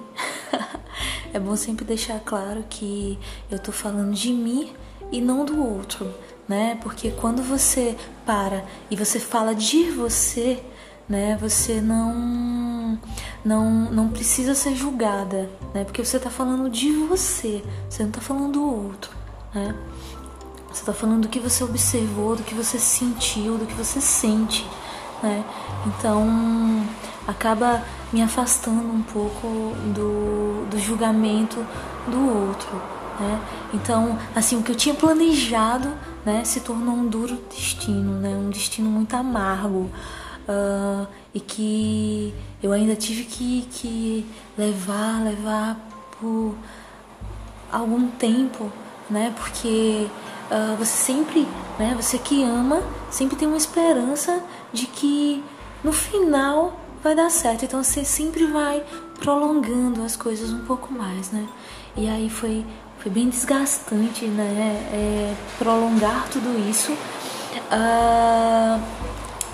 é 1.33 1.39
bom 1.39 1.57
sempre 1.57 1.85
deixar 1.85 2.21
claro 2.21 2.65
que 2.69 3.19
eu 3.51 3.59
tô 3.59 3.73
falando 3.73 4.15
de 4.15 4.33
mim 4.33 4.73
e 5.11 5.21
não 5.21 5.45
do 5.45 5.63
outro, 5.63 6.13
né? 6.49 6.79
Porque 6.83 7.11
quando 7.11 7.43
você 7.43 7.97
para 8.27 8.65
e 8.91 8.97
você 8.97 9.19
fala 9.19 9.55
de 9.55 9.91
você, 9.91 10.63
né? 11.09 11.39
Você 11.41 11.81
não 11.81 12.99
não 13.45 13.71
não 13.91 14.09
precisa 14.09 14.55
ser 14.55 14.75
julgada, 14.75 15.49
né? 15.75 15.85
Porque 15.85 16.05
você 16.05 16.19
tá 16.19 16.31
falando 16.31 16.69
de 16.71 16.93
você, 16.93 17.63
você 17.89 18.03
não 18.03 18.11
tá 18.11 18.21
falando 18.21 18.53
do 18.53 18.63
outro, 18.63 19.11
né? 19.55 19.75
Você 20.73 20.81
está 20.81 20.93
falando 20.93 21.23
do 21.23 21.29
que 21.29 21.39
você 21.39 21.63
observou, 21.63 22.35
do 22.35 22.43
que 22.43 22.55
você 22.55 22.79
sentiu, 22.79 23.57
do 23.57 23.67
que 23.67 23.75
você 23.75 24.01
sente, 24.01 24.67
né? 25.23 25.45
Então 25.87 26.27
acaba 27.27 27.83
me 28.13 28.23
afastando 28.23 28.93
um 28.93 29.03
pouco 29.03 29.73
do, 29.95 30.67
do 30.69 30.79
julgamento 30.79 31.65
do 32.09 32.49
outro, 32.49 32.71
né? 33.21 33.41
Então, 33.73 34.19
assim, 34.35 34.59
o 34.59 34.63
que 34.63 34.73
eu 34.73 34.77
tinha 34.77 34.95
planejado, 34.95 35.93
né, 36.25 36.43
se 36.45 36.61
tornou 36.61 36.95
um 36.95 37.07
duro 37.07 37.39
destino, 37.51 38.19
né? 38.19 38.31
Um 38.31 38.51
destino 38.51 38.89
muito 38.89 39.15
amargo 39.15 39.91
uh, 40.49 41.07
e 41.35 41.41
que 41.41 42.35
eu 42.63 42.73
ainda 42.73 42.97
tive 42.97 43.25
que, 43.25 43.69
que 43.71 44.27
levar, 44.57 45.23
levar 45.23 45.77
por 46.19 46.55
algum 47.71 48.09
tempo, 48.09 48.71
né? 49.11 49.35
Porque 49.37 50.09
uh, 50.51 50.77
você 50.77 50.97
sempre, 50.97 51.47
né, 51.79 51.95
você 51.97 52.19
que 52.19 52.43
ama, 52.43 52.83
sempre 53.11 53.37
tem 53.37 53.47
uma 53.47 53.57
esperança 53.57 54.43
de 54.73 54.87
que 54.87 55.45
no 55.83 55.93
final 55.93 56.81
vai 57.03 57.15
dar 57.15 57.31
certo. 57.31 57.65
Então 57.65 57.85
você 57.85 58.05
sempre 58.05 58.47
vai 58.47 58.83
prolongando 59.19 60.03
as 60.03 60.17
coisas 60.17 60.51
um 60.51 60.65
pouco 60.65 60.93
mais, 60.93 61.31
né? 61.31 61.47
E 61.97 62.09
aí 62.09 62.29
foi, 62.29 62.65
foi 63.05 63.13
bem 63.13 63.29
desgastante, 63.29 64.25
né? 64.25 64.89
É, 64.91 65.35
prolongar 65.59 66.27
tudo 66.31 66.59
isso. 66.71 66.91
Uh, 67.71 68.83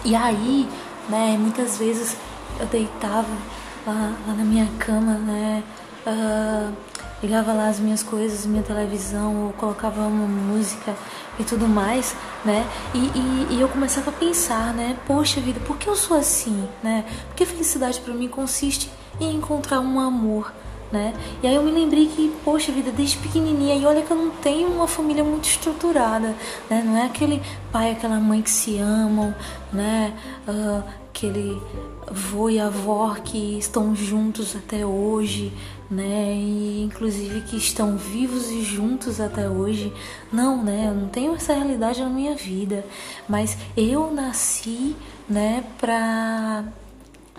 e 0.04 0.14
aí, 0.14 0.68
né, 1.08 1.36
muitas 1.36 1.76
vezes 1.76 2.16
eu 2.60 2.66
deitava 2.66 3.36
lá, 3.84 4.14
lá 4.24 4.34
na 4.34 4.44
minha 4.44 4.68
cama, 4.78 5.14
né? 5.14 5.64
Uh, 6.06 6.72
ligava 7.20 7.52
lá 7.52 7.68
as 7.68 7.80
minhas 7.80 8.04
coisas, 8.04 8.46
minha 8.46 8.62
televisão, 8.62 9.46
ou 9.46 9.52
colocava 9.54 10.02
uma 10.02 10.28
música 10.28 10.94
e 11.36 11.42
tudo 11.42 11.66
mais, 11.66 12.14
né? 12.44 12.64
E, 12.94 12.98
e, 12.98 13.46
e, 13.56 13.60
eu 13.60 13.68
começava 13.68 14.10
a 14.10 14.12
pensar, 14.12 14.72
né? 14.72 14.96
Poxa 15.08 15.40
vida, 15.40 15.58
por 15.58 15.76
que 15.76 15.88
eu 15.88 15.96
sou 15.96 16.16
assim, 16.16 16.68
né? 16.84 17.04
Porque 17.26 17.44
felicidade 17.44 18.00
para 18.00 18.14
mim 18.14 18.28
consiste 18.28 18.88
em 19.18 19.34
encontrar 19.34 19.80
um 19.80 19.98
amor, 19.98 20.52
né? 20.92 21.14
E 21.42 21.46
aí 21.46 21.54
eu 21.54 21.62
me 21.62 21.70
lembrei 21.70 22.06
que, 22.06 22.32
poxa 22.44 22.72
vida, 22.72 22.90
desde 22.90 23.18
pequenininha, 23.18 23.76
e 23.76 23.86
olha 23.86 24.02
que 24.02 24.10
eu 24.10 24.16
não 24.16 24.30
tenho 24.30 24.68
uma 24.68 24.88
família 24.88 25.22
muito 25.22 25.48
estruturada, 25.48 26.34
né? 26.68 26.82
Não 26.84 26.96
é 26.96 27.06
aquele 27.06 27.40
pai, 27.70 27.92
aquela 27.92 28.18
mãe 28.18 28.42
que 28.42 28.50
se 28.50 28.78
amam, 28.78 29.34
né? 29.72 30.12
Uh, 30.48 30.82
aquele 31.08 31.60
avô 32.08 32.48
e 32.48 32.58
avó 32.58 33.14
que 33.14 33.58
estão 33.58 33.94
juntos 33.94 34.56
até 34.56 34.84
hoje, 34.86 35.52
né? 35.90 36.34
E 36.34 36.84
inclusive 36.84 37.42
que 37.42 37.56
estão 37.56 37.96
vivos 37.96 38.50
e 38.50 38.62
juntos 38.62 39.20
até 39.20 39.48
hoje. 39.48 39.92
Não, 40.32 40.62
né? 40.62 40.86
Eu 40.88 40.94
não 40.94 41.08
tenho 41.08 41.34
essa 41.34 41.52
realidade 41.52 42.00
na 42.00 42.08
minha 42.08 42.34
vida, 42.34 42.84
mas 43.28 43.56
eu 43.76 44.10
nasci, 44.12 44.96
né, 45.28 45.64
para 45.78 46.64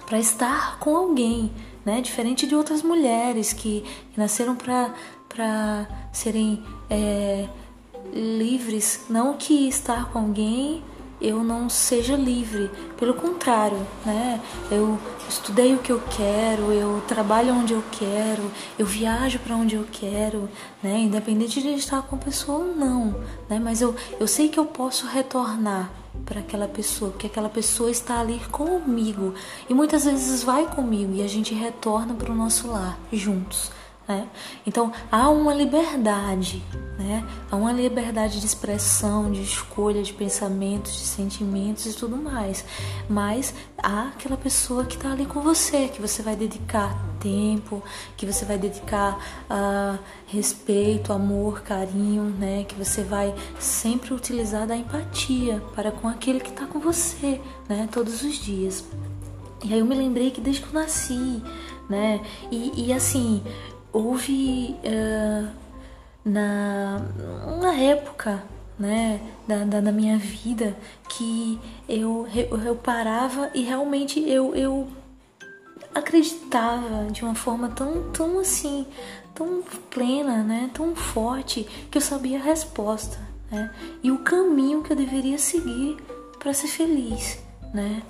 para 0.06 0.20
estar 0.20 0.78
com 0.80 0.98
alguém, 0.98 1.50
né? 1.86 2.02
Diferente 2.02 2.46
de 2.48 2.56
outras 2.56 2.82
mulheres 2.82 3.54
que, 3.54 3.84
nasceram 4.16 4.56
para 4.56 4.94
para 5.28 5.88
serem 6.12 6.62
é, 6.90 7.48
livres, 8.14 9.06
não 9.10 9.38
que 9.38 9.70
estar 9.70 10.12
com 10.12 10.20
alguém 10.20 10.84
eu 11.22 11.44
não 11.44 11.70
seja 11.70 12.16
livre. 12.16 12.70
Pelo 12.98 13.14
contrário, 13.14 13.78
né? 14.06 14.42
Eu 14.72 15.00
estudei 15.30 15.76
o 15.76 15.78
que 15.78 15.92
eu 15.92 16.02
quero, 16.18 16.72
eu 16.72 17.02
trabalho 17.08 17.54
onde 17.54 17.74
eu 17.74 17.84
quero, 17.92 18.52
eu 18.78 18.86
viajo 18.86 19.38
para 19.40 19.56
onde 19.56 19.76
eu 19.76 19.86
quero, 19.92 20.50
né? 20.82 21.00
Independente 21.00 21.62
de 21.62 21.70
estar 21.70 22.02
com 22.02 22.16
a 22.16 22.20
pessoa 22.20 22.60
ou 22.60 22.76
não, 22.76 23.16
né? 23.48 23.60
Mas 23.64 23.82
eu, 23.82 23.96
eu 24.20 24.28
sei 24.28 24.50
que 24.50 24.60
eu 24.60 24.66
posso 24.66 25.06
retornar 25.06 26.01
para 26.26 26.40
aquela 26.40 26.68
pessoa, 26.68 27.12
porque 27.12 27.28
aquela 27.28 27.50
pessoa 27.50 27.90
está 27.90 28.20
ali 28.20 28.40
comigo 28.52 29.34
e 29.70 29.74
muitas 29.74 30.06
vezes 30.06 30.44
vai 30.44 30.68
comigo 30.68 31.14
e 31.14 31.24
a 31.24 31.28
gente 31.28 31.54
retorna 31.54 32.14
para 32.14 32.32
o 32.32 32.36
nosso 32.36 32.68
lar 32.68 33.00
juntos. 33.12 33.72
Né? 34.08 34.28
Então 34.66 34.92
há 35.12 35.30
uma 35.30 35.54
liberdade, 35.54 36.64
né? 36.98 37.26
há 37.50 37.56
uma 37.56 37.72
liberdade 37.72 38.40
de 38.40 38.46
expressão, 38.46 39.32
de 39.32 39.42
escolha, 39.42 40.02
de 40.02 40.12
pensamentos, 40.12 40.94
de 40.94 41.06
sentimentos 41.06 41.86
e 41.86 41.94
tudo 41.94 42.18
mais. 42.18 42.66
Mas 43.10 43.54
há 43.78 44.10
aquela 44.10 44.38
pessoa 44.38 44.86
que 44.86 44.96
está 44.96 45.12
ali 45.12 45.26
com 45.26 45.42
você, 45.42 45.88
que 45.88 46.02
você 46.02 46.22
vai 46.22 46.36
dedicar 46.36 46.98
tempo, 47.20 47.82
que 48.18 48.26
você 48.26 48.44
vai 48.44 48.58
dedicar 48.58 49.18
uh, 49.50 50.00
respeito, 50.26 51.14
amor, 51.14 51.62
carinho, 51.62 52.24
né? 52.24 52.66
que 52.68 52.76
você 52.76 53.04
vai 53.04 53.34
sempre 53.60 54.14
utilizar 54.14 54.68
da 54.68 54.76
empatia 54.76 55.62
para 55.76 55.92
com 55.92 56.08
aquele 56.08 56.40
que 56.40 56.50
está 56.50 56.66
com 56.66 56.80
você 56.80 57.40
né? 57.70 57.88
todos 57.92 58.24
os 58.24 58.36
dias. 58.38 58.84
E 59.64 59.72
aí 59.72 59.80
eu 59.80 59.86
me 59.86 59.96
lembrei 59.96 60.32
que 60.32 60.42
desde 60.42 60.64
que 60.64 60.76
eu 60.76 60.82
nasci, 60.82 61.44
né? 61.88 62.20
E, 62.50 62.88
e 62.88 62.94
assim, 62.94 63.44
houve 63.94 64.76
uh, 64.84 65.48
na, 66.24 67.00
na 67.60 67.74
época 67.74 68.44
né, 68.78 69.20
da, 69.48 69.64
da, 69.64 69.82
da, 69.82 69.92
minha 69.92 70.18
vida 70.18 70.76
que 71.08 71.60
eu, 71.88 72.28
eu 72.66 72.76
parava 72.76 73.52
e 73.54 73.62
realmente 73.62 74.20
eu, 74.28 74.56
eu 74.56 74.88
acreditava 75.94 77.12
de 77.12 77.24
uma 77.24 77.36
forma 77.36 77.70
tão, 77.70 78.12
tão 78.12 78.40
assim, 78.40 78.88
tão 79.36 79.62
plena, 79.90 80.44
né, 80.44 80.70
tão 80.74 80.96
forte, 80.96 81.68
que 81.92 81.98
eu 81.98 82.02
sabia 82.02 82.40
a 82.40 82.42
resposta 82.42 83.20
né, 83.52 83.72
e 84.02 84.12
o 84.12 84.20
caminho 84.20 84.82
que 84.82 84.94
eu 84.94 84.98
deveria 84.98 85.38
seguir 85.38 85.98
para 86.40 86.54
ser 86.54 86.68
feliz. 86.68 87.40
Né? 87.74 88.02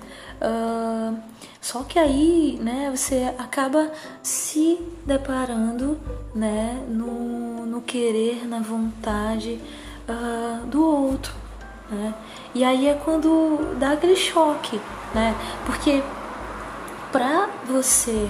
Uh, 0.42 1.16
só 1.60 1.84
que 1.84 1.96
aí, 1.96 2.58
né, 2.60 2.92
você 2.94 3.32
acaba 3.38 3.92
se 4.20 4.80
deparando, 5.06 5.96
né, 6.34 6.84
no, 6.88 7.64
no 7.64 7.80
querer, 7.80 8.44
na 8.48 8.58
vontade 8.58 9.60
uh, 10.08 10.66
do 10.66 10.84
outro, 10.84 11.32
né? 11.88 12.12
E 12.52 12.64
aí 12.64 12.88
é 12.88 12.94
quando 12.94 13.76
dá 13.78 13.92
aquele 13.92 14.16
choque, 14.16 14.80
né? 15.14 15.34
Porque 15.64 16.02
para 17.12 17.48
você 17.64 18.28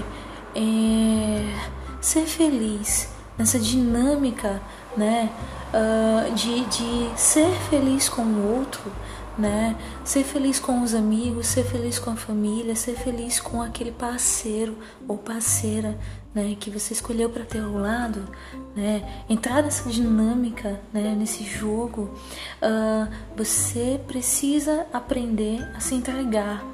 é, 0.54 1.54
ser 2.00 2.26
feliz 2.26 3.08
nessa 3.38 3.58
dinâmica, 3.58 4.60
né, 4.96 5.30
uh, 5.72 6.34
de, 6.34 6.64
de 6.66 7.10
ser 7.18 7.50
feliz 7.70 8.08
com 8.08 8.22
o 8.22 8.58
outro, 8.58 8.92
né? 9.38 9.76
Ser 10.04 10.24
feliz 10.24 10.58
com 10.58 10.82
os 10.82 10.94
amigos, 10.94 11.46
ser 11.46 11.64
feliz 11.64 11.98
com 11.98 12.10
a 12.10 12.16
família, 12.16 12.76
ser 12.76 12.96
feliz 12.96 13.40
com 13.40 13.62
aquele 13.62 13.92
parceiro 13.92 14.76
ou 15.08 15.16
parceira, 15.16 15.98
né, 16.34 16.56
que 16.58 16.70
você 16.70 16.94
escolheu 16.94 17.28
para 17.28 17.44
ter 17.44 17.60
ao 17.60 17.74
lado, 17.74 18.26
né, 18.74 19.24
entrar 19.28 19.62
nessa 19.62 19.88
dinâmica, 19.90 20.80
né, 20.92 21.14
nesse 21.14 21.44
jogo, 21.44 22.14
uh, 22.62 23.12
você 23.36 24.00
precisa 24.06 24.86
aprender 24.92 25.62
a 25.76 25.80
se 25.80 25.94
entregar. 25.94 26.64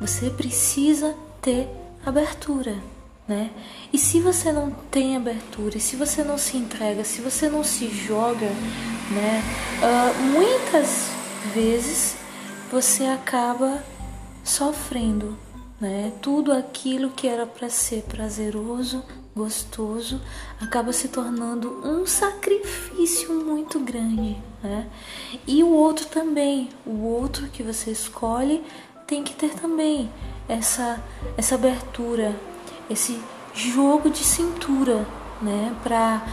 Você 0.00 0.28
precisa 0.28 1.14
ter 1.40 1.68
abertura, 2.04 2.76
né? 3.28 3.50
E 3.92 3.98
se 3.98 4.20
você 4.20 4.50
não 4.50 4.70
tem 4.90 5.16
abertura, 5.16 5.78
se 5.78 5.94
você 5.94 6.24
não 6.24 6.36
se 6.36 6.56
entrega, 6.56 7.04
se 7.04 7.22
você 7.22 7.48
não 7.48 7.62
se 7.62 7.88
joga, 7.88 8.48
né? 9.10 9.42
Uh, 9.80 10.22
muitas 10.32 11.13
vezes 11.52 12.16
você 12.70 13.04
acaba 13.04 13.82
sofrendo, 14.42 15.36
né? 15.80 16.12
Tudo 16.20 16.52
aquilo 16.52 17.10
que 17.10 17.26
era 17.26 17.46
para 17.46 17.68
ser 17.68 18.02
prazeroso, 18.02 19.02
gostoso, 19.34 20.20
acaba 20.60 20.92
se 20.92 21.08
tornando 21.08 21.80
um 21.84 22.06
sacrifício 22.06 23.34
muito 23.34 23.80
grande, 23.80 24.36
né? 24.62 24.86
E 25.46 25.62
o 25.62 25.68
outro 25.68 26.06
também, 26.06 26.68
o 26.86 27.04
outro 27.04 27.48
que 27.48 27.62
você 27.62 27.90
escolhe 27.90 28.64
tem 29.06 29.22
que 29.22 29.34
ter 29.34 29.50
também 29.54 30.10
essa 30.48 31.02
essa 31.36 31.54
abertura, 31.54 32.34
esse 32.88 33.20
jogo 33.54 34.10
de 34.10 34.24
cintura, 34.24 35.06
né? 35.42 35.74
Para 35.82 36.26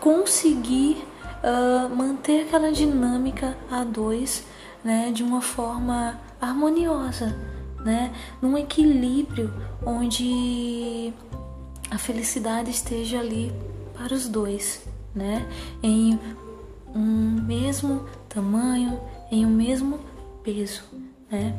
conseguir 0.00 1.04
uh, 1.42 1.94
manter 1.94 2.42
aquela 2.42 2.70
dinâmica 2.72 3.56
a 3.70 3.84
dois, 3.84 4.44
né? 4.84 5.10
De 5.12 5.22
uma 5.22 5.40
forma 5.40 6.20
harmoniosa, 6.40 7.36
né? 7.84 8.12
Num 8.40 8.56
equilíbrio 8.56 9.52
onde 9.84 11.12
a 11.90 11.98
felicidade 11.98 12.70
esteja 12.70 13.20
ali 13.20 13.52
para 13.94 14.14
os 14.14 14.28
dois, 14.28 14.82
né? 15.14 15.46
Em 15.82 16.18
um 16.94 17.42
mesmo 17.42 18.06
tamanho, 18.28 19.00
em 19.30 19.44
um 19.44 19.50
mesmo 19.50 20.00
peso, 20.42 20.84
né? 21.30 21.58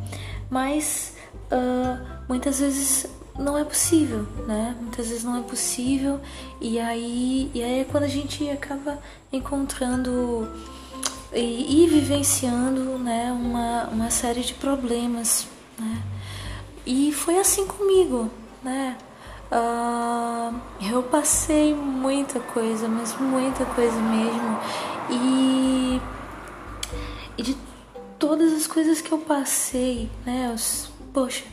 Mas 0.50 1.16
uh, 1.52 2.06
muitas 2.28 2.60
vezes 2.60 3.08
não 3.38 3.58
é 3.58 3.64
possível, 3.64 4.28
né? 4.48 4.76
Muitas 4.80 5.08
vezes 5.08 5.24
não 5.24 5.38
é 5.38 5.42
possível 5.42 6.20
e 6.60 6.80
aí 6.80 7.50
e 7.54 7.64
aí 7.64 7.80
é 7.82 7.84
quando 7.86 8.04
a 8.04 8.08
gente 8.08 8.50
acaba 8.50 9.00
encontrando 9.32 10.48
e, 11.34 11.84
e 11.84 11.88
vivenciando, 11.88 12.98
né, 12.98 13.32
uma, 13.32 13.86
uma 13.86 14.12
série 14.12 14.42
de 14.42 14.54
problemas, 14.54 15.48
né? 15.80 16.04
E 16.86 17.12
foi 17.14 17.38
assim 17.40 17.66
comigo, 17.66 18.30
né? 18.64 18.98
Uh, 19.52 20.56
eu 20.92 21.04
passei 21.04 21.74
muita 21.74 22.40
coisa, 22.40 22.88
mas 22.88 23.16
muita 23.18 23.66
coisa 23.66 24.00
mesmo. 24.00 24.60
E, 25.10 26.02
e 27.38 27.44
de 27.44 27.58
todas 28.18 28.54
as 28.54 28.66
coisas 28.66 29.02
que 29.02 29.12
eu 29.12 29.20
passei, 29.20 30.10
né? 30.26 30.54
Eu, 30.54 30.56
poxa, 31.14 31.44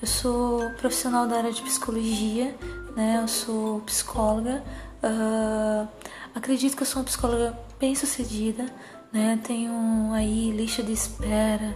eu 0.00 0.06
sou 0.06 0.70
profissional 0.72 1.26
da 1.26 1.38
área 1.38 1.52
de 1.52 1.62
psicologia, 1.62 2.54
né? 2.94 3.20
Eu 3.22 3.28
sou 3.28 3.80
psicóloga. 3.80 4.62
Uh, 5.02 5.88
acredito 6.34 6.76
que 6.76 6.82
eu 6.82 6.86
sou 6.86 7.00
uma 7.00 7.04
psicóloga 7.04 7.58
bem 7.80 7.94
sucedida, 7.94 8.66
né? 9.12 9.38
Tenho 9.42 10.12
aí 10.12 10.50
lista 10.52 10.82
de 10.82 10.92
espera 10.92 11.74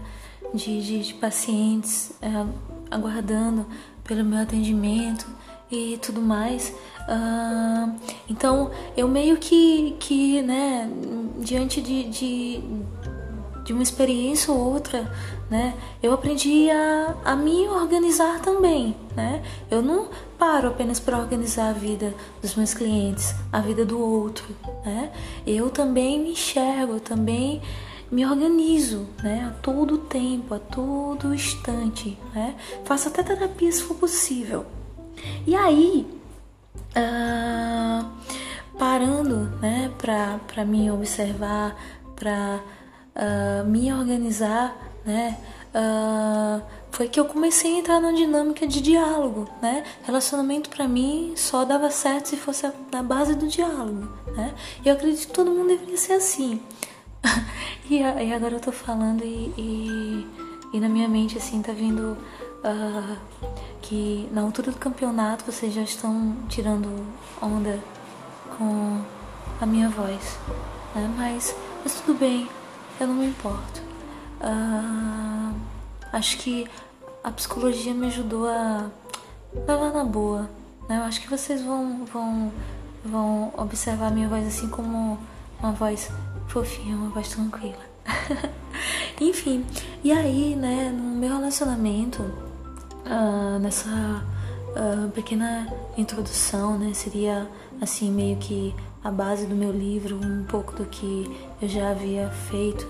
de, 0.54 0.82
de, 0.82 1.02
de 1.02 1.14
pacientes 1.14 2.12
uh, 2.22 2.48
aguardando 2.90 3.66
pelo 4.04 4.24
meu 4.24 4.40
atendimento 4.40 5.26
e 5.70 5.98
tudo 6.02 6.20
mais. 6.20 6.74
Uh, 7.08 7.96
então 8.28 8.70
eu 8.96 9.08
meio 9.08 9.36
que, 9.38 9.96
que 9.98 10.42
né, 10.42 10.88
diante 11.38 11.80
de, 11.80 12.04
de, 12.04 12.60
de 13.72 13.74
uma 13.74 13.82
experiência 13.82 14.52
ou 14.52 14.72
outra, 14.72 15.10
né, 15.50 15.74
eu 16.02 16.12
aprendi 16.12 16.70
a, 16.70 17.16
a 17.24 17.34
me 17.34 17.66
organizar 17.68 18.40
também. 18.40 18.94
Né? 19.16 19.42
Eu 19.70 19.82
não 19.82 20.08
paro 20.38 20.68
apenas 20.68 21.00
para 21.00 21.18
organizar 21.18 21.70
a 21.70 21.72
vida 21.72 22.14
dos 22.40 22.54
meus 22.54 22.74
clientes, 22.74 23.34
a 23.50 23.60
vida 23.60 23.84
do 23.84 23.98
outro. 23.98 24.44
Né? 24.84 25.10
Eu 25.46 25.70
também 25.70 26.20
me 26.20 26.32
enxergo, 26.32 26.94
eu 26.94 27.00
também 27.00 27.62
me 28.10 28.26
organizo, 28.26 29.06
né? 29.22 29.50
A 29.50 29.62
todo 29.62 29.96
tempo, 29.96 30.52
a 30.52 30.58
todo 30.58 31.34
instante, 31.34 32.18
né? 32.34 32.54
Faço 32.84 33.08
até 33.08 33.22
terapia 33.22 33.72
se 33.72 33.82
for 33.82 33.94
possível. 33.94 34.66
E 35.46 35.56
aí, 35.56 36.06
uh, 36.94 38.06
parando, 38.78 39.50
né? 39.62 39.90
Para 39.96 40.62
me 40.62 40.90
observar, 40.90 41.74
para 42.14 42.60
uh, 43.16 43.64
me 43.66 43.92
organizar, 43.92 44.76
né? 45.04 45.38
Uh, 45.74 46.62
foi 46.90 47.08
que 47.08 47.18
eu 47.18 47.24
comecei 47.24 47.76
a 47.76 47.78
entrar 47.78 48.00
na 48.00 48.12
dinâmica 48.12 48.66
de 48.66 48.80
diálogo, 48.82 49.48
né? 49.62 49.84
Relacionamento 50.02 50.68
para 50.68 50.86
mim 50.86 51.32
só 51.36 51.64
dava 51.64 51.90
certo 51.90 52.28
se 52.28 52.36
fosse 52.36 52.70
na 52.92 53.02
base 53.02 53.34
do 53.34 53.48
diálogo, 53.48 54.08
né? 54.36 54.54
E 54.84 54.88
eu 54.88 54.94
acredito 54.94 55.26
que 55.26 55.32
todo 55.32 55.50
mundo 55.50 55.68
deveria 55.68 55.96
ser 55.96 56.14
assim. 56.14 56.60
e, 57.88 57.96
e, 57.96 58.32
agora 58.32 58.56
eu 58.56 58.60
tô 58.60 58.70
falando 58.70 59.24
e, 59.24 59.54
e, 59.56 60.26
e, 60.74 60.80
na 60.80 60.88
minha 60.88 61.08
mente, 61.08 61.38
assim, 61.38 61.62
tá 61.62 61.72
vindo 61.72 62.16
uh, 62.62 63.16
que 63.80 64.28
na 64.32 64.42
altura 64.42 64.70
do 64.70 64.78
campeonato 64.78 65.50
vocês 65.50 65.72
já 65.72 65.82
estão 65.82 66.36
tirando 66.48 66.88
onda 67.40 67.80
com 68.58 69.00
a 69.60 69.64
minha 69.64 69.88
voz, 69.88 70.38
né? 70.94 71.10
Mas, 71.16 71.54
mas 71.82 71.94
tudo 72.00 72.18
bem, 72.18 72.48
eu 73.00 73.06
não 73.06 73.14
me 73.14 73.26
importo. 73.26 73.82
Uh, 74.40 75.54
acho 76.12 76.38
que 76.38 76.68
a 77.22 77.30
psicologia 77.30 77.94
me 77.94 78.06
ajudou 78.08 78.48
a 78.48 78.90
levar 79.54 79.92
na 79.92 80.04
boa, 80.04 80.50
né? 80.88 80.98
Eu 80.98 81.02
acho 81.02 81.20
que 81.20 81.30
vocês 81.30 81.62
vão, 81.62 82.04
vão, 82.04 82.52
vão 83.04 83.52
observar 83.56 84.10
minha 84.10 84.28
voz 84.28 84.46
assim 84.46 84.68
como 84.68 85.18
uma 85.60 85.72
voz 85.72 86.10
fofinha, 86.48 86.96
uma 86.96 87.10
voz 87.10 87.28
tranquila. 87.28 87.92
Enfim, 89.20 89.64
e 90.02 90.10
aí, 90.10 90.56
né, 90.56 90.90
no 90.90 91.16
meu 91.16 91.28
relacionamento, 91.28 92.22
uh, 92.22 93.58
nessa 93.60 93.88
uh, 93.88 95.08
pequena 95.12 95.68
introdução, 95.96 96.76
né, 96.76 96.92
seria 96.92 97.48
assim 97.80 98.10
meio 98.10 98.36
que 98.38 98.74
a 99.02 99.10
base 99.10 99.46
do 99.46 99.54
meu 99.54 99.72
livro, 99.72 100.16
um 100.16 100.44
pouco 100.44 100.74
do 100.74 100.84
que 100.86 101.30
eu 101.60 101.68
já 101.68 101.90
havia 101.90 102.28
feito, 102.50 102.86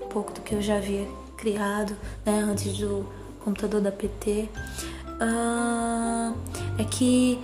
um 0.00 0.06
pouco 0.08 0.32
do 0.32 0.40
que 0.40 0.54
eu 0.54 0.62
já 0.62 0.76
havia 0.76 1.06
criado, 1.36 1.96
né, 2.24 2.40
antes 2.40 2.76
do 2.78 3.06
computador 3.44 3.80
da 3.80 3.92
PT, 3.92 4.48
uh, 4.50 5.20
ah, 5.20 6.32
é 6.78 6.84
que 6.84 7.38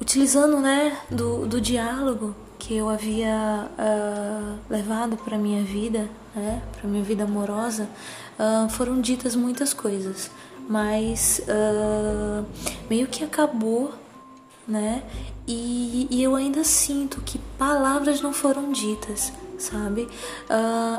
utilizando, 0.00 0.58
né, 0.58 0.98
do, 1.10 1.46
do 1.46 1.60
diálogo 1.60 2.34
que 2.58 2.76
eu 2.76 2.88
havia 2.88 3.68
uh, 3.78 4.58
levado 4.68 5.16
para 5.16 5.38
minha 5.38 5.62
vida, 5.62 6.08
né, 6.34 6.62
para 6.72 6.88
minha 6.88 7.02
vida 7.02 7.24
amorosa, 7.24 7.88
uh, 8.38 8.68
foram 8.70 9.00
ditas 9.00 9.36
muitas 9.36 9.72
coisas, 9.72 10.30
mas 10.68 11.40
uh, 11.48 12.44
meio 12.88 13.06
que 13.06 13.24
acabou, 13.24 13.92
né? 14.70 15.02
E, 15.46 16.06
e, 16.10 16.22
eu 16.22 16.36
ainda 16.36 16.62
sinto 16.62 17.20
que 17.22 17.38
palavras 17.58 18.20
não 18.20 18.32
foram 18.32 18.70
ditas, 18.70 19.32
sabe? 19.58 20.08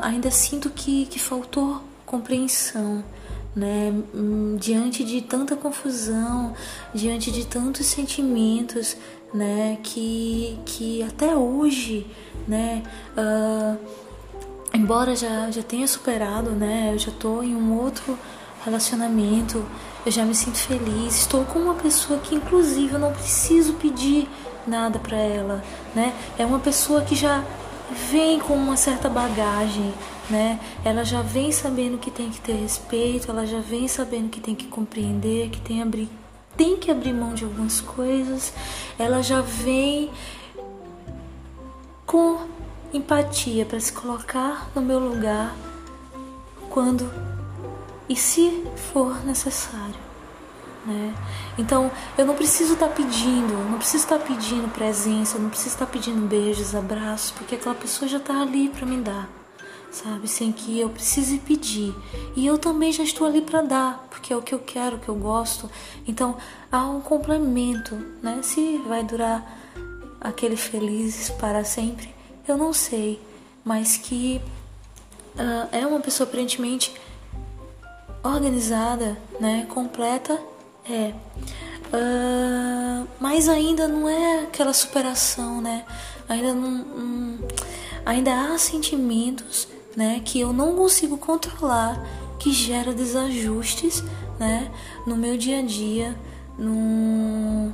ainda 0.01 0.29
sinto 0.29 0.69
que, 0.69 1.05
que 1.05 1.17
faltou 1.17 1.81
compreensão, 2.05 3.01
né? 3.55 3.93
Hum, 4.13 4.57
diante 4.59 5.03
de 5.03 5.21
tanta 5.21 5.55
confusão, 5.55 6.53
diante 6.93 7.31
de 7.31 7.45
tantos 7.45 7.85
sentimentos, 7.85 8.97
né? 9.33 9.77
Que, 9.81 10.59
que 10.65 11.01
até 11.03 11.33
hoje, 11.33 12.05
né? 12.47 12.83
Uh, 13.17 13.77
embora 14.73 15.15
já, 15.15 15.49
já 15.49 15.63
tenha 15.63 15.87
superado, 15.87 16.51
né? 16.51 16.91
Eu 16.93 16.99
já 16.99 17.11
tô 17.11 17.41
em 17.41 17.55
um 17.55 17.79
outro 17.79 18.17
relacionamento, 18.65 19.65
eu 20.05 20.11
já 20.11 20.25
me 20.25 20.33
sinto 20.33 20.57
feliz, 20.57 21.15
estou 21.15 21.45
com 21.45 21.59
uma 21.59 21.75
pessoa 21.75 22.19
que 22.19 22.35
inclusive 22.35 22.93
eu 22.93 22.99
não 22.99 23.11
preciso 23.11 23.73
pedir 23.73 24.27
nada 24.65 24.99
para 24.99 25.17
ela, 25.17 25.63
né? 25.95 26.13
É 26.37 26.45
uma 26.45 26.59
pessoa 26.59 27.01
que 27.01 27.15
já 27.15 27.43
vem 28.09 28.39
com 28.39 28.53
uma 28.53 28.77
certa 28.77 29.09
bagagem, 29.09 29.93
né? 30.29 30.59
Ela 30.83 31.03
já 31.03 31.21
vem 31.21 31.51
sabendo 31.51 31.97
que 31.97 32.09
tem 32.09 32.29
que 32.29 32.39
ter 32.39 32.53
respeito, 32.53 33.29
ela 33.29 33.45
já 33.45 33.59
vem 33.59 33.87
sabendo 33.87 34.29
que 34.29 34.39
tem 34.39 34.55
que 34.55 34.67
compreender, 34.67 35.49
que 35.49 35.59
tem 35.59 35.81
abrir 35.81 36.09
tem 36.57 36.77
que 36.77 36.91
abrir 36.91 37.13
mão 37.13 37.33
de 37.33 37.45
algumas 37.45 37.79
coisas, 37.79 38.53
ela 38.99 39.23
já 39.23 39.41
vem 39.41 40.11
com 42.05 42.39
empatia 42.93 43.65
para 43.65 43.79
se 43.79 43.93
colocar 43.93 44.69
no 44.75 44.81
meu 44.81 44.99
lugar 44.99 45.55
quando 46.69 47.09
e 48.11 48.15
se 48.17 48.65
for 48.91 49.23
necessário, 49.25 49.95
né? 50.85 51.15
Então 51.57 51.89
eu 52.17 52.25
não 52.25 52.35
preciso 52.35 52.73
estar 52.73 52.89
tá 52.89 52.93
pedindo, 52.93 53.53
não 53.69 53.77
preciso 53.77 54.03
estar 54.03 54.19
tá 54.19 54.25
pedindo 54.25 54.67
presença, 54.67 55.39
não 55.39 55.49
preciso 55.49 55.75
estar 55.75 55.85
tá 55.85 55.91
pedindo 55.93 56.27
beijos, 56.27 56.75
abraços, 56.75 57.31
porque 57.31 57.55
aquela 57.55 57.73
pessoa 57.73 58.09
já 58.09 58.17
está 58.17 58.41
ali 58.41 58.67
para 58.67 58.85
me 58.85 58.97
dar, 58.97 59.29
sabe? 59.89 60.27
Sem 60.27 60.51
que 60.51 60.77
eu 60.77 60.89
precise 60.89 61.37
pedir. 61.37 61.95
E 62.35 62.45
eu 62.45 62.57
também 62.57 62.91
já 62.91 63.01
estou 63.01 63.25
ali 63.25 63.41
para 63.41 63.61
dar, 63.61 64.05
porque 64.09 64.33
é 64.33 64.35
o 64.35 64.41
que 64.41 64.53
eu 64.53 64.59
quero, 64.59 64.97
o 64.97 64.99
que 64.99 65.07
eu 65.07 65.15
gosto. 65.15 65.71
Então 66.05 66.35
há 66.69 66.81
um 66.81 66.99
complemento, 66.99 67.95
né? 68.21 68.41
Se 68.43 68.77
vai 68.89 69.05
durar 69.05 69.57
aquele 70.19 70.57
felizes 70.57 71.29
para 71.29 71.63
sempre, 71.63 72.13
eu 72.45 72.57
não 72.57 72.73
sei, 72.73 73.21
mas 73.63 73.95
que 73.95 74.41
uh, 75.35 75.69
é 75.71 75.87
uma 75.87 76.01
pessoa 76.01 76.27
aparentemente 76.27 76.93
organizada, 78.23 79.17
né? 79.39 79.65
Completa 79.69 80.39
é. 80.89 81.13
Uh, 81.93 83.07
mas 83.19 83.49
ainda 83.49 83.87
não 83.87 84.07
é 84.07 84.43
aquela 84.43 84.73
superação, 84.73 85.61
né? 85.61 85.85
Ainda 86.27 86.53
não, 86.53 86.71
não, 86.71 87.39
ainda 88.05 88.31
há 88.33 88.57
sentimentos, 88.57 89.67
né, 89.95 90.21
que 90.23 90.39
eu 90.39 90.53
não 90.53 90.75
consigo 90.75 91.17
controlar, 91.17 92.01
que 92.39 92.51
gera 92.53 92.93
desajustes, 92.93 94.01
né, 94.39 94.71
no 95.05 95.17
meu 95.17 95.37
dia 95.37 95.59
a 95.59 95.61
dia, 95.61 96.15
no 96.57 97.73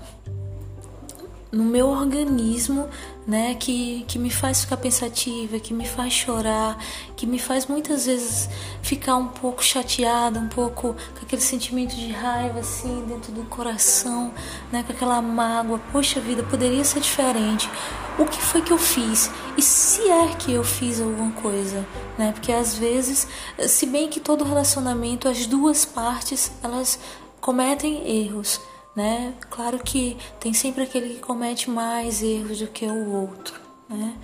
no 1.51 1.63
meu 1.63 1.87
organismo, 1.87 2.87
né, 3.27 3.55
que, 3.55 4.05
que 4.07 4.17
me 4.17 4.29
faz 4.29 4.61
ficar 4.61 4.77
pensativa, 4.77 5.59
que 5.59 5.73
me 5.73 5.85
faz 5.85 6.13
chorar, 6.13 6.77
que 7.17 7.27
me 7.27 7.37
faz 7.37 7.65
muitas 7.65 8.05
vezes 8.05 8.49
ficar 8.81 9.17
um 9.17 9.27
pouco 9.27 9.61
chateada, 9.61 10.39
um 10.39 10.47
pouco 10.47 10.93
com 10.93 11.25
aquele 11.25 11.41
sentimento 11.41 11.93
de 11.93 12.09
raiva 12.09 12.59
assim 12.59 13.03
dentro 13.05 13.33
do 13.33 13.43
coração, 13.43 14.33
né, 14.71 14.81
com 14.81 14.93
aquela 14.93 15.21
mágoa. 15.21 15.79
Poxa 15.91 16.21
vida, 16.21 16.41
poderia 16.41 16.85
ser 16.85 17.01
diferente. 17.01 17.69
O 18.17 18.25
que 18.25 18.41
foi 18.41 18.61
que 18.61 18.71
eu 18.71 18.77
fiz? 18.77 19.29
E 19.57 19.61
se 19.61 20.09
é 20.09 20.33
que 20.35 20.53
eu 20.53 20.63
fiz 20.63 21.01
alguma 21.01 21.31
coisa, 21.33 21.85
né? 22.17 22.31
Porque 22.31 22.51
às 22.51 22.75
vezes, 22.75 23.27
se 23.67 23.85
bem 23.85 24.07
que 24.07 24.19
todo 24.19 24.43
relacionamento, 24.43 25.27
as 25.27 25.45
duas 25.45 25.85
partes, 25.85 26.51
elas 26.63 26.97
cometem 27.39 28.23
erros 28.23 28.59
né? 28.97 29.35
Claro 29.51 29.77
que 29.77 30.17
tem 30.39 30.55
sempre 30.55 30.81
aquele 30.81 31.13
que 31.13 31.19
comete 31.19 31.69
mais 31.69 32.23
erros 32.23 32.57
do 32.57 32.65
que 32.65 32.83
o 32.83 33.13
outro, 33.13 33.53
né? 33.87 34.15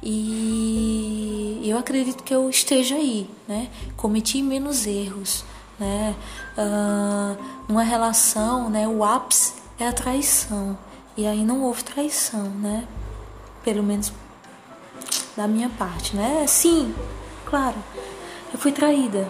E 0.00 1.60
eu 1.64 1.76
acredito 1.76 2.22
que 2.22 2.32
eu 2.32 2.48
esteja 2.48 2.94
aí, 2.94 3.28
né? 3.48 3.68
Cometi 3.96 4.40
menos 4.40 4.86
erros, 4.86 5.44
né? 5.80 6.14
Uh, 6.56 7.44
numa 7.66 7.82
relação, 7.82 8.70
né? 8.70 8.86
O 8.86 9.02
ápice 9.02 9.54
é 9.80 9.88
a 9.88 9.92
traição 9.92 10.78
e 11.16 11.26
aí 11.26 11.44
não 11.44 11.64
houve 11.64 11.82
traição, 11.82 12.44
né? 12.44 12.86
Pelo 13.64 13.82
menos 13.82 14.12
da 15.36 15.48
minha 15.48 15.70
parte, 15.70 16.14
né? 16.14 16.46
Sim, 16.46 16.94
claro, 17.46 17.76
eu 18.52 18.58
fui 18.60 18.70
traída. 18.70 19.28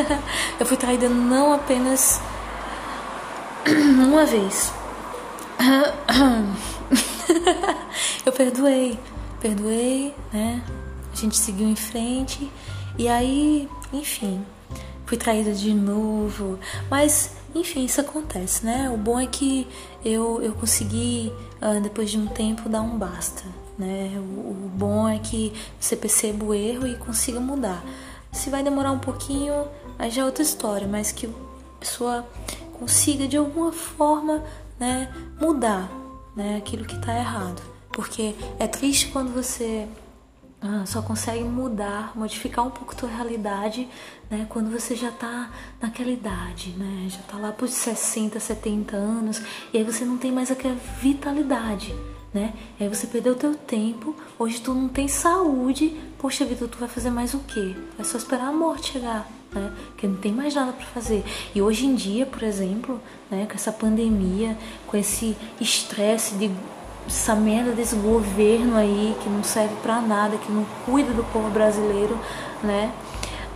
eu 0.58 0.64
fui 0.64 0.78
traída 0.78 1.10
não 1.10 1.52
apenas 1.52 2.22
uma 3.68 4.24
vez. 4.24 4.72
eu 8.24 8.32
perdoei, 8.32 8.98
perdoei, 9.40 10.14
né? 10.32 10.62
A 11.12 11.16
gente 11.16 11.36
seguiu 11.36 11.68
em 11.68 11.76
frente 11.76 12.50
e 12.98 13.08
aí, 13.08 13.68
enfim, 13.92 14.44
fui 15.04 15.18
traída 15.18 15.52
de 15.52 15.74
novo. 15.74 16.58
Mas, 16.90 17.32
enfim, 17.54 17.84
isso 17.84 18.00
acontece, 18.00 18.64
né? 18.64 18.90
O 18.90 18.96
bom 18.96 19.20
é 19.20 19.26
que 19.26 19.66
eu, 20.04 20.40
eu 20.42 20.52
consegui, 20.52 21.32
uh, 21.60 21.80
depois 21.80 22.10
de 22.10 22.18
um 22.18 22.26
tempo, 22.26 22.68
dar 22.68 22.80
um 22.80 22.96
basta, 22.96 23.44
né? 23.78 24.12
O, 24.16 24.50
o 24.50 24.70
bom 24.74 25.08
é 25.08 25.18
que 25.18 25.52
você 25.78 25.96
perceba 25.96 26.44
o 26.44 26.54
erro 26.54 26.86
e 26.86 26.96
consiga 26.96 27.40
mudar. 27.40 27.84
Se 28.32 28.48
vai 28.48 28.62
demorar 28.62 28.92
um 28.92 28.98
pouquinho, 28.98 29.66
aí 29.98 30.10
já 30.10 30.22
é 30.22 30.24
outra 30.24 30.42
história, 30.42 30.86
mas 30.86 31.12
que 31.12 31.26
a 31.26 31.30
pessoa 31.80 32.24
consiga 32.80 33.28
de 33.28 33.36
alguma 33.36 33.70
forma 33.70 34.42
né, 34.78 35.12
mudar 35.38 35.88
né, 36.34 36.56
aquilo 36.56 36.86
que 36.86 36.96
está 36.96 37.14
errado. 37.14 37.62
Porque 37.92 38.34
é 38.58 38.66
triste 38.66 39.08
quando 39.08 39.32
você 39.34 39.86
ah, 40.62 40.84
só 40.86 41.02
consegue 41.02 41.44
mudar, 41.44 42.12
modificar 42.16 42.66
um 42.66 42.70
pouco 42.70 42.96
tua 42.96 43.08
realidade, 43.08 43.88
né? 44.30 44.46
Quando 44.48 44.70
você 44.70 44.94
já 44.94 45.10
tá 45.10 45.50
naquela 45.80 46.10
idade, 46.10 46.70
né? 46.78 47.08
Já 47.08 47.20
tá 47.22 47.36
lá 47.38 47.50
por 47.50 47.68
60, 47.68 48.38
70 48.38 48.96
anos, 48.96 49.42
e 49.72 49.78
aí 49.78 49.84
você 49.84 50.04
não 50.04 50.18
tem 50.18 50.30
mais 50.30 50.50
aquela 50.50 50.76
vitalidade, 51.00 51.94
né? 52.32 52.54
Aí 52.78 52.88
você 52.88 53.06
perdeu 53.06 53.32
o 53.32 53.36
teu 53.36 53.54
tempo, 53.54 54.14
hoje 54.38 54.60
tu 54.60 54.72
não 54.72 54.88
tem 54.88 55.08
saúde, 55.08 55.98
poxa 56.18 56.44
vida, 56.44 56.68
tu 56.68 56.78
vai 56.78 56.88
fazer 56.88 57.10
mais 57.10 57.34
o 57.34 57.40
quê? 57.40 57.74
Vai 57.96 58.04
só 58.04 58.18
esperar 58.18 58.48
a 58.48 58.52
morte 58.52 58.92
chegar 58.92 59.39
né? 59.52 59.72
Que 59.96 60.06
não 60.06 60.16
tem 60.16 60.32
mais 60.32 60.54
nada 60.54 60.72
para 60.72 60.86
fazer. 60.86 61.24
E 61.54 61.60
hoje 61.60 61.86
em 61.86 61.94
dia, 61.94 62.26
por 62.26 62.42
exemplo, 62.42 63.00
né, 63.30 63.46
com 63.46 63.54
essa 63.54 63.72
pandemia, 63.72 64.56
com 64.86 64.96
esse 64.96 65.36
estresse 65.60 66.34
de 66.36 66.50
essa 67.06 67.34
merda 67.34 67.72
desse 67.72 67.96
governo 67.96 68.76
aí 68.76 69.16
que 69.22 69.28
não 69.28 69.42
serve 69.42 69.74
para 69.82 70.00
nada, 70.00 70.36
que 70.36 70.52
não 70.52 70.64
cuida 70.84 71.12
do 71.12 71.24
povo 71.24 71.50
brasileiro, 71.50 72.16
né? 72.62 72.92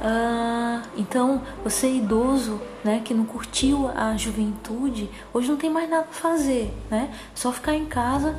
Ah, 0.03 0.83
então, 0.97 1.41
você 1.63 1.89
idoso, 1.89 2.61
né, 2.83 3.01
que 3.05 3.15
não 3.15 3.25
curtiu 3.25 3.89
a 3.95 4.17
juventude, 4.17 5.09
hoje 5.33 5.49
não 5.49 5.57
tem 5.57 5.71
mais 5.71 5.89
nada 5.89 6.03
para 6.03 6.13
fazer, 6.15 6.75
né? 6.91 7.11
Só 7.35 7.53
ficar 7.53 7.75
em 7.75 7.87
casa 7.87 8.37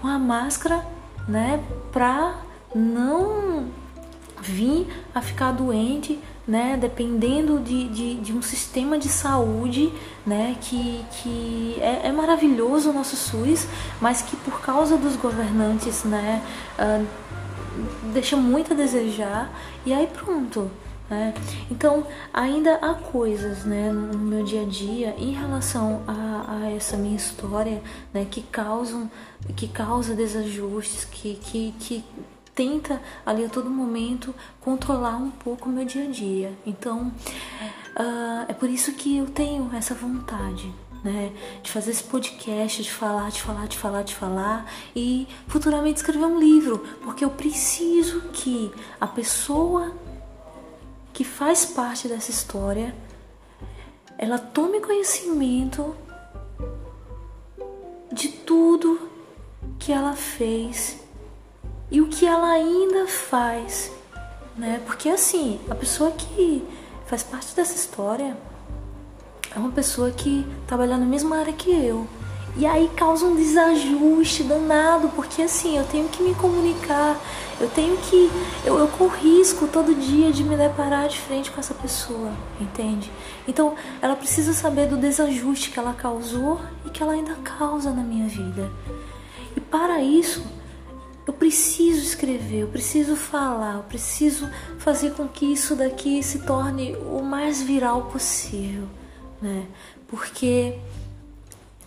com 0.00 0.08
a 0.08 0.18
máscara, 0.18 0.84
né, 1.28 1.62
pra 1.92 2.36
não 2.74 3.66
vir 4.40 4.86
a 5.14 5.20
ficar 5.20 5.52
doente, 5.52 6.18
né, 6.46 6.78
dependendo 6.80 7.58
de, 7.58 7.88
de, 7.88 8.14
de, 8.16 8.32
um 8.32 8.40
sistema 8.40 8.98
de 8.98 9.08
saúde 9.08 9.92
né, 10.24 10.56
que, 10.60 11.04
que 11.10 11.76
é, 11.80 12.06
é, 12.06 12.12
maravilhoso 12.12 12.90
o 12.90 12.92
nosso 12.92 13.16
SUS, 13.16 13.66
mas 14.00 14.22
que 14.22 14.36
por 14.36 14.60
causa 14.60 14.96
dos 14.96 15.16
governantes 15.16 16.04
né, 16.04 16.42
uh, 16.78 17.06
deixa 18.12 18.36
muito 18.36 18.72
a 18.72 18.76
desejar 18.76 19.50
e 19.84 19.92
aí 19.92 20.06
pronto. 20.06 20.70
Né? 21.10 21.34
Então 21.70 22.06
ainda 22.32 22.74
há 22.76 22.94
coisas 22.94 23.64
né, 23.64 23.92
no 23.92 24.18
meu 24.18 24.44
dia 24.44 24.62
a 24.62 24.64
dia 24.64 25.14
em 25.18 25.32
relação 25.32 26.02
a, 26.06 26.62
a 26.62 26.70
essa 26.70 26.96
minha 26.96 27.16
história 27.16 27.80
né, 28.12 28.26
que 28.28 28.42
causam 28.42 29.10
que 29.54 29.68
causa 29.68 30.14
desajustes, 30.14 31.04
que, 31.04 31.34
que, 31.34 31.74
que 31.78 32.04
tenta 32.56 33.00
ali 33.24 33.44
a 33.44 33.48
todo 33.48 33.70
momento 33.70 34.34
controlar 34.60 35.16
um 35.18 35.30
pouco 35.30 35.68
o 35.68 35.72
meu 35.72 35.84
dia 35.84 36.04
a 36.04 36.10
dia. 36.10 36.58
Então 36.66 37.12
uh, 37.94 38.46
é 38.48 38.54
por 38.54 38.68
isso 38.68 38.92
que 38.94 39.18
eu 39.18 39.26
tenho 39.26 39.70
essa 39.72 39.94
vontade. 39.94 40.74
Né, 41.04 41.30
de 41.62 41.70
fazer 41.70 41.92
esse 41.92 42.02
podcast, 42.02 42.82
de 42.82 42.90
falar, 42.90 43.30
de 43.30 43.40
falar, 43.40 43.68
de 43.68 43.78
falar, 43.78 44.02
de 44.02 44.12
falar 44.12 44.72
e 44.96 45.28
futuramente 45.46 45.98
escrever 45.98 46.24
um 46.24 46.40
livro, 46.40 46.84
porque 47.04 47.24
eu 47.24 47.30
preciso 47.30 48.22
que 48.32 48.72
a 49.00 49.06
pessoa 49.06 49.94
que 51.12 51.22
faz 51.22 51.64
parte 51.64 52.08
dessa 52.08 52.32
história 52.32 52.92
ela 54.18 54.36
tome 54.36 54.80
conhecimento 54.80 55.94
de 58.10 58.28
tudo 58.28 59.08
que 59.78 59.92
ela 59.92 60.14
fez 60.14 61.05
e 61.90 62.00
o 62.00 62.08
que 62.08 62.26
ela 62.26 62.48
ainda 62.50 63.06
faz, 63.06 63.92
né? 64.56 64.80
Porque 64.86 65.08
assim, 65.08 65.60
a 65.70 65.74
pessoa 65.74 66.10
que 66.12 66.66
faz 67.06 67.22
parte 67.22 67.54
dessa 67.54 67.74
história 67.74 68.36
é 69.54 69.58
uma 69.58 69.70
pessoa 69.70 70.10
que 70.10 70.46
trabalha 70.66 70.96
na 70.96 71.06
mesma 71.06 71.38
área 71.38 71.52
que 71.52 71.70
eu. 71.70 72.06
E 72.58 72.64
aí 72.64 72.90
causa 72.96 73.26
um 73.26 73.36
desajuste 73.36 74.42
danado, 74.42 75.10
porque 75.10 75.42
assim, 75.42 75.76
eu 75.76 75.84
tenho 75.84 76.08
que 76.08 76.22
me 76.22 76.34
comunicar, 76.34 77.20
eu 77.60 77.68
tenho 77.68 77.98
que. 77.98 78.30
Eu, 78.64 78.78
eu 78.78 78.88
corro 78.88 79.14
risco 79.14 79.68
todo 79.68 79.94
dia 79.94 80.32
de 80.32 80.42
me 80.42 80.56
deparar 80.56 81.06
de 81.06 81.20
frente 81.20 81.50
com 81.50 81.60
essa 81.60 81.74
pessoa, 81.74 82.32
entende? 82.58 83.12
Então 83.46 83.74
ela 84.00 84.16
precisa 84.16 84.54
saber 84.54 84.88
do 84.88 84.96
desajuste 84.96 85.70
que 85.70 85.78
ela 85.78 85.92
causou 85.92 86.58
e 86.86 86.90
que 86.90 87.02
ela 87.02 87.12
ainda 87.12 87.34
causa 87.36 87.90
na 87.90 88.02
minha 88.02 88.26
vida. 88.26 88.70
E 89.54 89.60
para 89.60 90.00
isso, 90.00 90.42
eu 91.26 91.32
preciso 91.32 92.00
escrever, 92.02 92.60
eu 92.60 92.68
preciso 92.68 93.16
falar, 93.16 93.74
eu 93.74 93.82
preciso 93.82 94.48
fazer 94.78 95.12
com 95.14 95.26
que 95.26 95.44
isso 95.44 95.74
daqui 95.74 96.22
se 96.22 96.40
torne 96.40 96.94
o 96.96 97.20
mais 97.20 97.60
viral 97.60 98.02
possível, 98.04 98.86
né? 99.42 99.66
Porque 100.06 100.78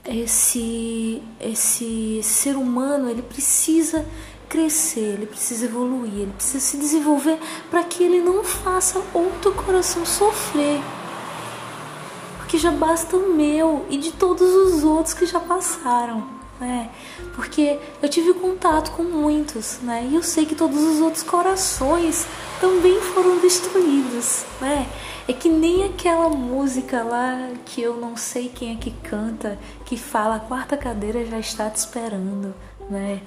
esse 0.05 1.23
esse 1.39 2.21
ser 2.21 2.55
humano, 2.57 3.09
ele 3.09 3.21
precisa 3.21 4.05
crescer, 4.49 5.13
ele 5.13 5.27
precisa 5.27 5.65
evoluir, 5.65 6.13
ele 6.13 6.33
precisa 6.33 6.59
se 6.59 6.77
desenvolver 6.77 7.39
para 7.69 7.83
que 7.83 8.03
ele 8.03 8.21
não 8.21 8.43
faça 8.43 9.01
outro 9.13 9.53
coração 9.53 10.05
sofrer. 10.05 10.81
porque 12.37 12.57
já 12.57 12.71
basta 12.71 13.15
o 13.15 13.33
meu 13.35 13.85
e 13.91 13.97
de 13.97 14.11
todos 14.11 14.41
os 14.41 14.83
outros 14.83 15.13
que 15.13 15.25
já 15.25 15.39
passaram, 15.39 16.38
né? 16.59 16.89
Porque 17.35 17.79
eu 18.01 18.09
tive 18.09 18.33
contato 18.33 18.91
com 18.91 19.03
muitos, 19.03 19.79
né? 19.81 20.07
E 20.09 20.15
eu 20.15 20.23
sei 20.23 20.45
que 20.45 20.55
todos 20.55 20.81
os 20.83 20.99
outros 20.99 21.23
corações 21.23 22.25
também 22.59 22.99
foram 22.99 23.39
destruídos, 23.39 24.43
né? 24.59 24.87
É 25.27 25.33
que 25.33 25.47
nem 25.47 25.85
aquela 25.85 26.27
música 26.29 27.03
lá 27.03 27.51
que 27.65 27.81
eu 27.81 27.95
não 27.97 28.17
sei 28.17 28.49
quem 28.49 28.73
é 28.73 28.75
que 28.75 28.91
canta, 28.91 29.57
que 29.85 29.95
fala 29.95 30.35
a 30.35 30.39
quarta 30.39 30.75
cadeira 30.75 31.25
já 31.25 31.39
está 31.39 31.69
te 31.69 31.77
esperando, 31.77 32.53
né? 32.89 33.21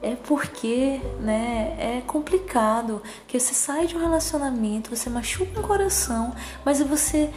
É 0.00 0.14
porque, 0.14 1.00
né, 1.20 1.74
é 1.76 2.02
complicado 2.06 3.02
que 3.26 3.40
você 3.40 3.52
sai 3.52 3.88
de 3.88 3.96
um 3.96 4.00
relacionamento, 4.00 4.94
você 4.94 5.10
machuca 5.10 5.58
um 5.58 5.62
coração, 5.62 6.32
mas 6.64 6.80
você 6.80 7.30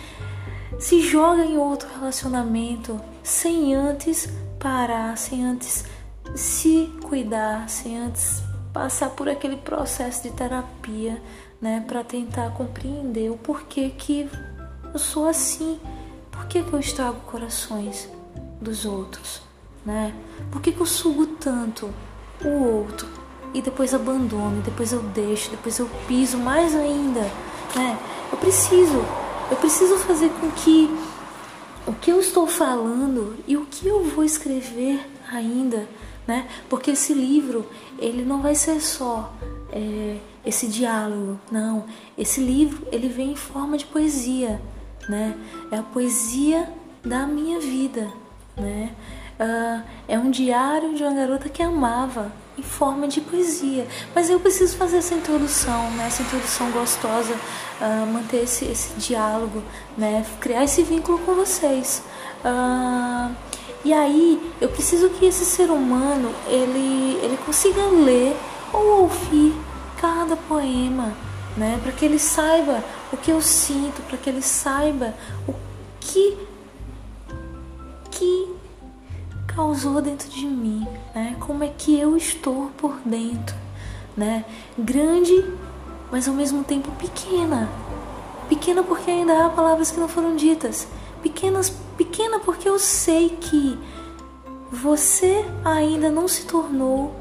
se 0.77 1.01
joga 1.01 1.43
em 1.43 1.57
outro 1.57 1.89
relacionamento 1.97 3.01
sem 3.23 3.73
antes 3.73 4.29
parar, 4.61 5.17
sem 5.17 5.43
antes 5.43 5.83
se 6.35 6.89
cuidar, 7.03 7.67
sem 7.67 7.97
antes 7.97 8.43
passar 8.71 9.09
por 9.09 9.27
aquele 9.27 9.57
processo 9.57 10.23
de 10.23 10.31
terapia, 10.31 11.21
né, 11.59 11.83
para 11.85 12.03
tentar 12.03 12.51
compreender 12.51 13.29
o 13.29 13.37
porquê 13.37 13.89
que 13.89 14.29
eu 14.93 14.99
sou 14.99 15.27
assim, 15.27 15.79
por 16.31 16.45
que, 16.45 16.59
eu 16.59 16.79
estrago 16.79 17.19
corações 17.21 18.09
dos 18.61 18.85
outros, 18.85 19.41
né? 19.85 20.13
Por 20.51 20.61
que 20.61 20.75
eu 20.77 20.85
sugo 20.85 21.25
tanto 21.25 21.89
o 22.43 22.63
outro 22.63 23.07
e 23.53 23.61
depois 23.61 23.93
abandono, 23.93 24.61
depois 24.61 24.91
eu 24.91 25.01
deixo, 25.01 25.49
depois 25.49 25.77
eu 25.79 25.89
piso 26.07 26.37
mais 26.37 26.75
ainda, 26.75 27.21
né? 27.75 27.97
Eu 28.31 28.37
preciso, 28.37 29.03
eu 29.49 29.57
preciso 29.57 29.97
fazer 29.99 30.29
com 30.39 30.49
que 30.51 30.89
o 31.87 31.93
que 31.93 32.11
eu 32.11 32.19
estou 32.19 32.47
falando 32.47 33.37
e 33.47 33.57
o 33.57 33.65
que 33.65 33.87
eu 33.87 34.03
vou 34.03 34.23
escrever 34.23 34.99
ainda, 35.31 35.87
né? 36.27 36.47
Porque 36.69 36.91
esse 36.91 37.13
livro 37.13 37.65
ele 37.97 38.23
não 38.23 38.41
vai 38.41 38.55
ser 38.55 38.79
só 38.81 39.33
é, 39.71 40.17
esse 40.45 40.67
diálogo. 40.67 41.39
Não, 41.51 41.85
esse 42.17 42.41
livro 42.41 42.87
ele 42.91 43.07
vem 43.07 43.31
em 43.31 43.35
forma 43.35 43.77
de 43.77 43.85
poesia, 43.85 44.61
né? 45.09 45.35
É 45.71 45.77
a 45.77 45.83
poesia 45.83 46.71
da 47.03 47.25
minha 47.25 47.59
vida, 47.59 48.11
né? 48.55 48.95
Uh, 49.39 49.83
é 50.07 50.19
um 50.19 50.29
diário 50.29 50.93
de 50.93 51.01
uma 51.01 51.13
garota 51.13 51.49
que 51.49 51.63
amava 51.63 52.31
em 52.61 52.63
forma 52.63 53.07
de 53.07 53.19
poesia. 53.19 53.87
Mas 54.13 54.29
eu 54.29 54.39
preciso 54.39 54.77
fazer 54.77 54.97
essa 54.97 55.15
introdução, 55.15 55.89
né? 55.91 56.05
Essa 56.05 56.21
introdução 56.21 56.69
gostosa, 56.71 57.33
uh, 57.33 58.05
manter 58.13 58.43
esse, 58.43 58.65
esse 58.65 58.93
diálogo, 58.93 59.63
né? 59.97 60.23
Criar 60.39 60.63
esse 60.63 60.83
vínculo 60.83 61.17
com 61.19 61.33
vocês. 61.33 62.03
Uh, 62.45 63.35
e 63.83 63.91
aí 63.91 64.53
eu 64.61 64.69
preciso 64.69 65.09
que 65.09 65.25
esse 65.25 65.43
ser 65.43 65.71
humano 65.71 66.31
ele, 66.47 67.19
ele 67.23 67.37
consiga 67.43 67.81
ler 67.87 68.37
ou 68.71 69.01
ouvir 69.01 69.55
cada 69.99 70.35
poema, 70.35 71.13
né? 71.57 71.79
Para 71.81 71.91
que 71.91 72.05
ele 72.05 72.19
saiba 72.19 72.83
o 73.11 73.17
que 73.17 73.31
eu 73.31 73.41
sinto, 73.41 74.03
para 74.03 74.17
que 74.17 74.29
ele 74.29 74.41
saiba 74.41 75.15
o 75.47 75.53
que 75.99 76.37
que 78.11 78.60
causou 79.55 80.01
dentro 80.01 80.29
de 80.29 80.45
mim, 80.45 80.87
né? 81.13 81.35
Como 81.39 81.63
é 81.63 81.67
que 81.67 81.97
eu 81.99 82.15
estou 82.15 82.71
por 82.77 82.95
dentro, 83.05 83.55
né? 84.15 84.45
Grande, 84.77 85.45
mas 86.11 86.27
ao 86.27 86.33
mesmo 86.33 86.63
tempo 86.63 86.91
pequena. 86.91 87.69
Pequena 88.49 88.83
porque 88.83 89.09
ainda 89.09 89.45
há 89.45 89.49
palavras 89.49 89.91
que 89.91 89.99
não 89.99 90.07
foram 90.07 90.35
ditas. 90.35 90.87
Pequenas, 91.21 91.69
pequena 91.97 92.39
porque 92.39 92.67
eu 92.67 92.77
sei 92.79 93.29
que 93.29 93.77
você 94.71 95.45
ainda 95.63 96.09
não 96.09 96.27
se 96.27 96.45
tornou 96.45 97.13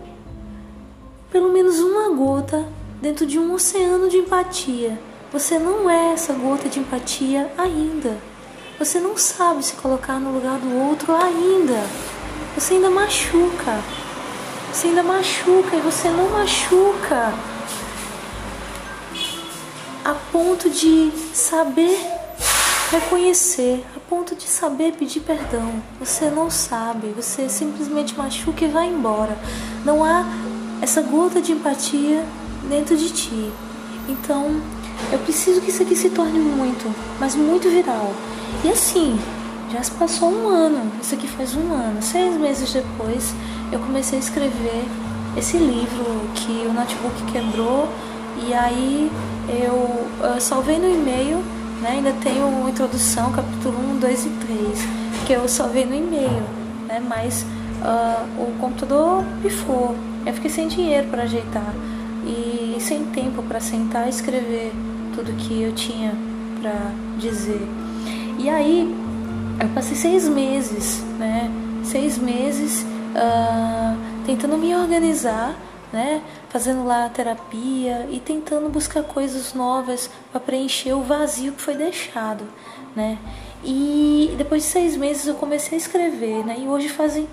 pelo 1.30 1.52
menos 1.52 1.78
uma 1.78 2.14
gota 2.14 2.66
dentro 3.00 3.24
de 3.26 3.38
um 3.38 3.54
oceano 3.54 4.08
de 4.08 4.18
empatia. 4.18 4.98
Você 5.32 5.58
não 5.58 5.88
é 5.88 6.12
essa 6.12 6.32
gota 6.32 6.68
de 6.68 6.80
empatia 6.80 7.50
ainda. 7.56 8.18
Você 8.78 8.98
não 8.98 9.16
sabe 9.16 9.64
se 9.64 9.74
colocar 9.74 10.18
no 10.18 10.32
lugar 10.32 10.58
do 10.58 10.74
outro 10.74 11.14
ainda. 11.14 11.80
Você 12.60 12.74
ainda 12.74 12.90
machuca. 12.90 13.80
Você 14.70 14.88
ainda 14.88 15.02
machuca 15.02 15.76
e 15.76 15.80
você 15.80 16.10
não 16.10 16.28
machuca 16.28 17.32
a 20.04 20.14
ponto 20.30 20.68
de 20.68 21.10
saber 21.32 21.98
reconhecer, 22.90 23.82
a 23.96 24.00
ponto 24.00 24.36
de 24.36 24.46
saber 24.46 24.92
pedir 24.92 25.20
perdão. 25.20 25.82
Você 25.98 26.28
não 26.28 26.50
sabe, 26.50 27.14
você 27.16 27.48
simplesmente 27.48 28.14
machuca 28.14 28.62
e 28.62 28.68
vai 28.68 28.88
embora. 28.88 29.38
Não 29.82 30.04
há 30.04 30.26
essa 30.82 31.00
gota 31.00 31.40
de 31.40 31.52
empatia 31.52 32.22
dentro 32.68 32.94
de 32.94 33.08
ti. 33.10 33.50
Então, 34.06 34.60
eu 35.10 35.18
preciso 35.20 35.62
que 35.62 35.70
isso 35.70 35.82
aqui 35.82 35.96
se 35.96 36.10
torne 36.10 36.38
muito, 36.38 36.94
mas 37.18 37.34
muito 37.34 37.70
viral. 37.70 38.12
E 38.62 38.68
assim, 38.68 39.18
já 39.72 39.82
se 39.82 39.90
passou 39.92 40.30
um 40.30 40.48
ano, 40.48 40.90
isso 41.00 41.14
aqui 41.14 41.28
faz 41.28 41.54
um 41.54 41.72
ano. 41.72 42.02
Seis 42.02 42.36
meses 42.36 42.72
depois, 42.72 43.34
eu 43.70 43.78
comecei 43.78 44.18
a 44.18 44.20
escrever 44.20 44.84
esse 45.36 45.56
livro 45.56 46.04
que 46.34 46.66
o 46.66 46.72
notebook 46.72 47.22
quebrou. 47.32 47.88
E 48.48 48.52
aí 48.52 49.10
eu, 49.48 50.06
eu 50.34 50.40
salvei 50.40 50.78
no 50.78 50.88
e-mail, 50.90 51.38
né? 51.80 51.90
Ainda 51.92 52.12
tenho 52.14 52.68
introdução, 52.68 53.30
capítulo 53.32 53.78
1, 53.96 53.98
2 53.98 54.26
e 54.26 54.28
3, 54.28 54.58
que 55.26 55.32
eu 55.32 55.48
salvei 55.48 55.84
no 55.84 55.94
e-mail, 55.94 56.42
né? 56.88 57.00
Mas 57.06 57.44
uh, 57.82 58.42
o 58.42 58.58
computador 58.58 59.24
pifou. 59.42 59.94
Eu 60.26 60.34
fiquei 60.34 60.50
sem 60.50 60.68
dinheiro 60.68 61.08
para 61.08 61.22
ajeitar 61.22 61.74
e 62.26 62.76
sem 62.80 63.04
tempo 63.06 63.42
para 63.42 63.60
sentar 63.60 64.06
e 64.06 64.10
escrever 64.10 64.72
tudo 65.14 65.32
que 65.36 65.62
eu 65.62 65.72
tinha 65.74 66.12
para 66.60 66.92
dizer. 67.18 67.66
E 68.38 68.48
aí 68.48 69.09
eu 69.60 69.68
passei 69.68 69.94
seis 69.94 70.26
meses, 70.26 71.02
né? 71.18 71.50
Seis 71.84 72.16
meses 72.16 72.82
uh, 72.82 73.98
tentando 74.24 74.56
me 74.56 74.74
organizar, 74.74 75.54
né? 75.92 76.22
Fazendo 76.48 76.84
lá 76.84 77.08
terapia 77.10 78.08
e 78.10 78.20
tentando 78.20 78.70
buscar 78.70 79.02
coisas 79.02 79.52
novas 79.52 80.10
para 80.32 80.40
preencher 80.40 80.94
o 80.94 81.02
vazio 81.02 81.52
que 81.52 81.60
foi 81.60 81.74
deixado, 81.74 82.44
né? 82.96 83.18
E 83.62 84.34
depois 84.38 84.62
de 84.62 84.68
seis 84.68 84.96
meses 84.96 85.26
eu 85.26 85.34
comecei 85.34 85.76
a 85.76 85.80
escrever, 85.80 86.44
né? 86.44 86.56
E 86.58 86.66
hoje 86.66 86.88
fazem 86.88 87.28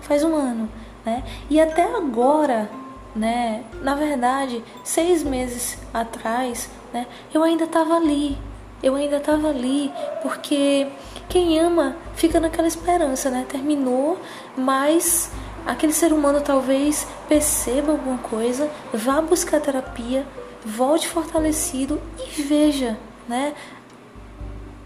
faz 0.00 0.22
um 0.22 0.34
ano, 0.36 0.68
né? 1.04 1.24
E 1.50 1.60
até 1.60 1.82
agora, 1.96 2.70
né? 3.16 3.64
Na 3.82 3.96
verdade, 3.96 4.62
seis 4.84 5.24
meses 5.24 5.76
atrás, 5.92 6.70
né? 6.92 7.06
Eu 7.34 7.42
ainda 7.42 7.64
estava 7.64 7.96
ali, 7.96 8.38
eu 8.82 8.94
ainda 8.94 9.16
estava 9.16 9.48
ali, 9.48 9.92
porque 10.22 10.88
quem 11.32 11.58
ama 11.58 11.96
fica 12.14 12.38
naquela 12.38 12.68
esperança, 12.68 13.30
né? 13.30 13.46
Terminou, 13.48 14.20
mas 14.54 15.30
aquele 15.66 15.94
ser 15.94 16.12
humano 16.12 16.42
talvez 16.42 17.08
perceba 17.26 17.92
alguma 17.92 18.18
coisa, 18.18 18.70
vá 18.92 19.18
buscar 19.22 19.58
terapia, 19.58 20.26
volte 20.62 21.08
fortalecido 21.08 21.98
e 22.18 22.42
veja, 22.42 22.98
né? 23.26 23.54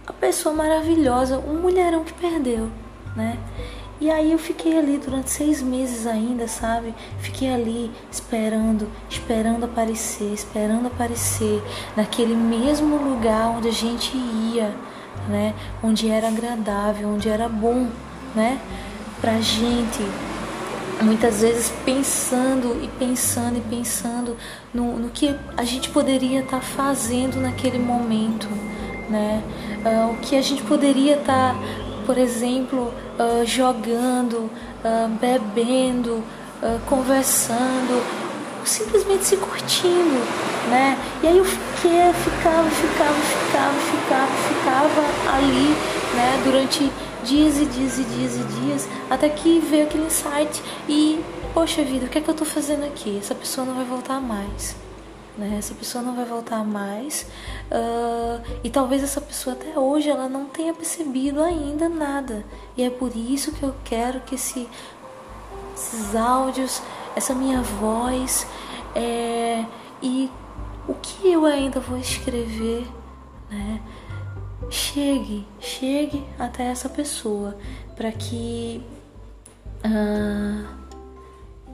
A 0.07 0.13
pessoa 0.13 0.55
maravilhosa, 0.55 1.37
um 1.37 1.55
mulherão 1.55 2.05
que 2.05 2.13
perdeu, 2.13 2.71
né? 3.17 3.37
E 4.01 4.09
aí 4.09 4.31
eu 4.31 4.39
fiquei 4.39 4.79
ali 4.79 4.99
durante 4.99 5.31
seis 5.31 5.61
meses 5.61 6.07
ainda, 6.07 6.47
sabe? 6.47 6.95
Fiquei 7.19 7.53
ali 7.53 7.91
esperando, 8.09 8.89
esperando 9.11 9.65
aparecer, 9.65 10.33
esperando 10.33 10.87
aparecer 10.87 11.61
naquele 11.97 12.37
mesmo 12.37 12.99
lugar 12.99 13.49
onde 13.49 13.67
a 13.67 13.73
gente 13.73 14.17
ia, 14.17 14.73
né? 15.29 15.55
Onde 15.83 16.09
era 16.09 16.29
agradável, 16.29 17.09
onde 17.09 17.29
era 17.29 17.49
bom, 17.49 17.89
né? 18.35 18.59
Pra 19.21 19.41
gente. 19.41 20.01
Muitas 21.03 21.43
vezes 21.43 21.71
pensando 21.85 22.81
e 22.83 22.89
pensando 22.99 23.59
e 23.59 23.61
pensando 23.61 24.35
no, 24.73 24.99
no 24.99 25.11
que 25.11 25.37
a 25.55 25.63
gente 25.63 25.91
poderia 25.91 26.41
estar 26.41 26.57
tá 26.57 26.63
fazendo 26.63 27.39
naquele 27.39 27.79
momento, 27.79 28.49
né? 29.11 29.43
Uh, 29.85 30.13
o 30.13 30.17
que 30.17 30.37
a 30.37 30.43
gente 30.43 30.63
poderia 30.63 31.17
estar 31.17 31.55
tá 31.55 31.61
por 32.07 32.17
exemplo, 32.17 32.95
uh, 33.19 33.45
jogando, 33.45 34.49
uh, 34.85 35.09
bebendo, 35.21 36.23
conversando, 36.89 38.26
simplesmente 38.67 39.25
se 39.25 39.37
curtindo, 39.37 40.19
né? 40.71 40.99
E 41.23 41.27
aí 41.29 41.39
eu 41.39 41.45
fiquei, 41.45 42.13
ficava, 42.13 42.69
ficava, 42.71 43.15
ficava, 43.15 43.79
ficava, 43.79 44.33
ficava 44.49 45.37
ali, 45.37 45.75
né? 46.15 46.41
Durante 46.45 46.91
dias 47.25 47.59
e 47.59 47.67
dias 47.67 47.99
e 47.99 48.05
dias 48.05 48.37
e 48.37 48.45
dias, 48.61 48.89
até 49.11 49.29
que 49.29 49.59
veio 49.61 49.85
aquele 49.85 50.05
insight 50.07 50.63
e, 50.89 51.21
poxa 51.55 51.83
vida, 51.83 52.07
o 52.07 52.09
que 52.09 52.19
é 52.19 52.21
que 52.21 52.29
eu 52.29 52.35
tô 52.35 52.45
fazendo 52.45 52.85
aqui? 52.85 53.19
Essa 53.19 53.35
pessoa 53.35 53.67
não 53.67 53.75
vai 53.75 53.85
voltar 53.85 54.21
mais. 54.21 54.77
né? 55.37 55.57
Essa 55.59 55.75
pessoa 55.75 56.03
não 56.03 56.15
vai 56.15 56.25
voltar 56.25 56.65
mais 56.65 57.27
uh, 57.71 58.41
e 58.65 58.71
talvez 58.71 59.03
essa 59.03 59.21
pessoa 59.21 59.55
até 59.55 59.79
hoje 59.79 60.09
ela 60.09 60.29
não 60.29 60.47
tenha 60.47 60.73
percebido 60.73 61.43
ainda 61.43 61.89
nada 61.89 62.45
e 62.77 62.83
é 62.83 62.91
por 62.91 63.15
isso 63.15 63.53
que 63.53 63.63
eu 63.63 63.75
quero 63.85 64.21
que 64.21 64.35
esse, 64.35 64.69
esses 65.77 66.17
áudios, 66.17 66.83
essa 67.15 67.35
minha 67.35 67.63
voz 67.63 68.47
é, 68.95 69.65
e 70.03 70.31
o 70.89 70.95
que 70.95 71.31
eu 71.31 71.45
ainda 71.45 71.79
vou 71.79 71.99
escrever, 71.99 72.87
né? 73.51 73.81
Chegue, 74.71 75.47
chegue 75.61 76.25
até 76.39 76.65
essa 76.65 76.89
pessoa 76.89 77.57
para 77.95 78.11
que 78.11 78.83
uh, 79.85 80.67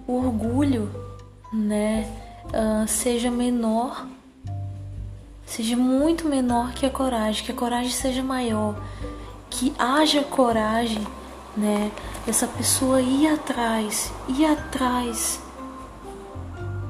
o 0.06 0.16
orgulho, 0.18 0.90
né? 1.52 2.06
uh, 2.46 2.86
seja 2.86 3.30
menor, 3.30 4.06
seja 5.46 5.76
muito 5.76 6.28
menor 6.28 6.72
que 6.72 6.86
a 6.86 6.90
coragem, 6.90 7.44
que 7.44 7.52
a 7.52 7.54
coragem 7.54 7.90
seja 7.90 8.22
maior, 8.22 8.76
que 9.50 9.72
haja 9.78 10.22
coragem, 10.22 11.06
né, 11.56 11.92
dessa 12.24 12.46
pessoa 12.46 13.00
ir 13.00 13.26
atrás, 13.26 14.12
ir 14.28 14.44
atrás 14.44 15.40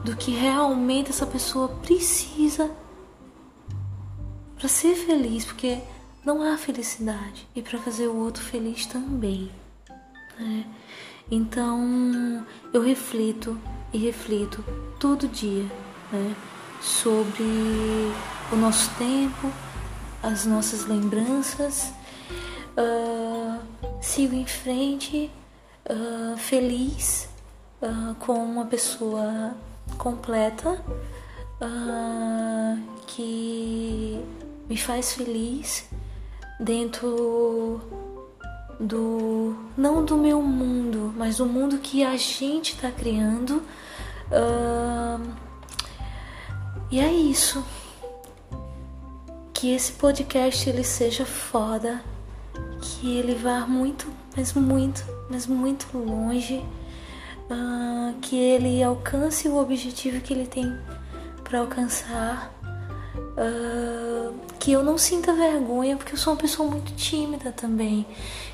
do 0.04 0.16
que 0.16 0.32
realmente 0.32 1.10
essa 1.10 1.26
pessoa 1.26 1.68
precisa 1.68 2.70
para 4.56 4.68
ser 4.68 4.94
feliz, 4.94 5.44
porque 5.44 5.80
não 6.24 6.42
há 6.42 6.56
felicidade 6.56 7.48
e 7.54 7.62
para 7.62 7.78
fazer 7.78 8.06
o 8.06 8.16
outro 8.16 8.42
feliz 8.42 8.86
também. 8.86 9.50
Né? 10.38 10.64
Então 11.30 12.46
eu 12.72 12.82
reflito 12.82 13.58
e 13.92 13.98
reflito 13.98 14.64
todo 14.98 15.28
dia 15.28 15.64
né, 16.12 16.34
sobre 16.80 17.44
o 18.52 18.56
nosso 18.56 18.90
tempo, 18.96 19.50
as 20.22 20.46
nossas 20.46 20.86
lembranças. 20.86 21.92
Uh, 22.76 23.71
sigo 24.00 24.34
em 24.34 24.46
frente, 24.46 25.30
uh, 25.88 26.36
feliz, 26.36 27.28
uh, 27.80 28.14
com 28.16 28.34
uma 28.34 28.64
pessoa 28.64 29.54
completa 29.98 30.82
que 33.06 34.20
me 34.68 34.76
faz 34.76 35.12
feliz 35.12 35.88
dentro 36.58 37.80
do 38.80 39.56
não 39.76 40.04
do 40.04 40.16
meu 40.16 40.42
mundo, 40.42 41.14
mas 41.16 41.36
do 41.36 41.46
mundo 41.46 41.78
que 41.78 42.02
a 42.02 42.16
gente 42.16 42.74
está 42.74 42.90
criando 42.90 43.62
Uh, 44.32 45.30
e 46.90 46.98
é 46.98 47.12
isso. 47.12 47.62
Que 49.52 49.74
esse 49.74 49.92
podcast 49.92 50.68
ele 50.68 50.82
seja 50.82 51.26
foda, 51.26 52.02
que 52.82 53.16
ele 53.16 53.34
vá 53.36 53.60
muito, 53.60 54.12
mas 54.36 54.52
muito, 54.52 55.04
mas 55.30 55.46
muito 55.46 55.86
longe, 55.96 56.64
uh, 57.48 58.12
que 58.20 58.36
ele 58.36 58.82
alcance 58.82 59.48
o 59.48 59.56
objetivo 59.56 60.20
que 60.20 60.34
ele 60.34 60.46
tem 60.46 60.76
para 61.44 61.60
alcançar. 61.60 62.52
Uh, 63.14 64.34
que 64.58 64.72
eu 64.72 64.84
não 64.84 64.98
sinta 64.98 65.32
vergonha, 65.32 65.96
porque 65.96 66.12
eu 66.12 66.18
sou 66.18 66.32
uma 66.32 66.38
pessoa 66.38 66.68
muito 66.68 66.92
tímida 66.94 67.52
também. 67.52 68.06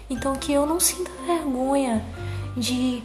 Então 0.08 0.34
que 0.34 0.52
eu 0.52 0.66
não 0.66 0.80
sinta 0.80 1.10
vergonha 1.26 2.04
de, 2.56 3.02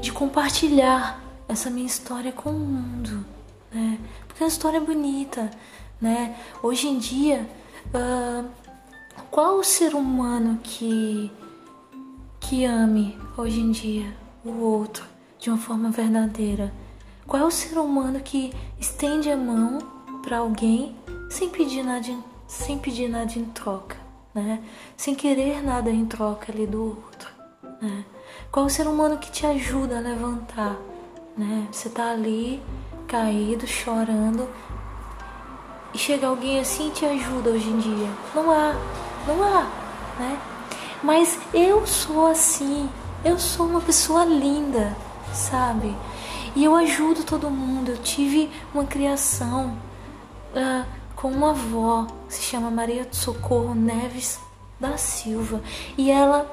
de 0.00 0.12
compartilhar 0.12 1.20
essa 1.48 1.70
minha 1.70 1.86
história 1.86 2.32
com 2.32 2.50
o 2.50 2.58
mundo, 2.58 3.24
né? 3.72 3.98
Porque 4.26 4.42
é 4.42 4.46
uma 4.46 4.50
história 4.50 4.80
bonita, 4.80 5.50
né? 6.00 6.36
Hoje 6.62 6.88
em 6.88 6.98
dia, 6.98 7.48
uh, 7.86 8.48
qual 9.30 9.58
o 9.58 9.64
ser 9.64 9.94
humano 9.94 10.58
que 10.62 11.30
que 12.40 12.64
ame 12.64 13.18
hoje 13.36 13.60
em 13.60 13.72
dia 13.72 14.16
o 14.44 14.60
outro 14.62 15.04
de 15.38 15.50
uma 15.50 15.58
forma 15.58 15.90
verdadeira? 15.90 16.72
Qual 17.26 17.42
é 17.42 17.46
o 17.46 17.50
ser 17.50 17.78
humano 17.78 18.20
que 18.20 18.52
estende 18.78 19.30
a 19.30 19.36
mão 19.36 19.78
para 20.22 20.38
alguém 20.38 20.94
sem 21.28 21.48
pedir 21.48 21.82
nada, 21.82 22.06
em, 22.08 22.22
sem 22.46 22.78
pedir 22.78 23.08
nada 23.08 23.32
em 23.36 23.44
troca, 23.46 23.96
né? 24.34 24.62
Sem 24.96 25.14
querer 25.14 25.62
nada 25.62 25.90
em 25.90 26.06
troca 26.06 26.52
ali 26.52 26.66
do 26.66 26.82
outro, 26.82 27.28
né? 27.82 28.04
Qual 28.52 28.64
é 28.64 28.68
o 28.68 28.70
ser 28.70 28.86
humano 28.86 29.18
que 29.18 29.30
te 29.30 29.44
ajuda 29.44 29.98
a 29.98 30.00
levantar? 30.00 30.76
né? 31.36 31.68
Você 31.70 31.88
tá 31.88 32.12
ali 32.12 32.62
caído, 33.06 33.66
chorando 33.66 34.48
e 35.92 35.98
chega 35.98 36.26
alguém 36.26 36.58
assim 36.58 36.88
e 36.88 36.92
te 36.92 37.04
ajuda 37.04 37.50
hoje 37.50 37.68
em 37.68 37.78
dia. 37.78 38.08
Não 38.34 38.50
há, 38.50 38.74
não 39.26 39.42
há, 39.42 39.62
né? 40.18 40.38
Mas 41.02 41.38
eu 41.52 41.86
sou 41.86 42.26
assim, 42.26 42.88
eu 43.24 43.38
sou 43.38 43.66
uma 43.66 43.80
pessoa 43.80 44.24
linda, 44.24 44.96
sabe? 45.32 45.94
E 46.54 46.64
eu 46.64 46.74
ajudo 46.74 47.22
todo 47.22 47.50
mundo. 47.50 47.90
Eu 47.90 47.98
tive 47.98 48.50
uma 48.72 48.84
criação 48.84 49.76
uh, 50.54 50.86
com 51.14 51.30
uma 51.30 51.50
avó, 51.50 52.06
se 52.28 52.42
chama 52.42 52.70
Maria 52.70 53.04
do 53.04 53.14
Socorro 53.14 53.74
Neves 53.74 54.38
da 54.80 54.96
Silva, 54.96 55.62
e 55.96 56.10
ela 56.10 56.50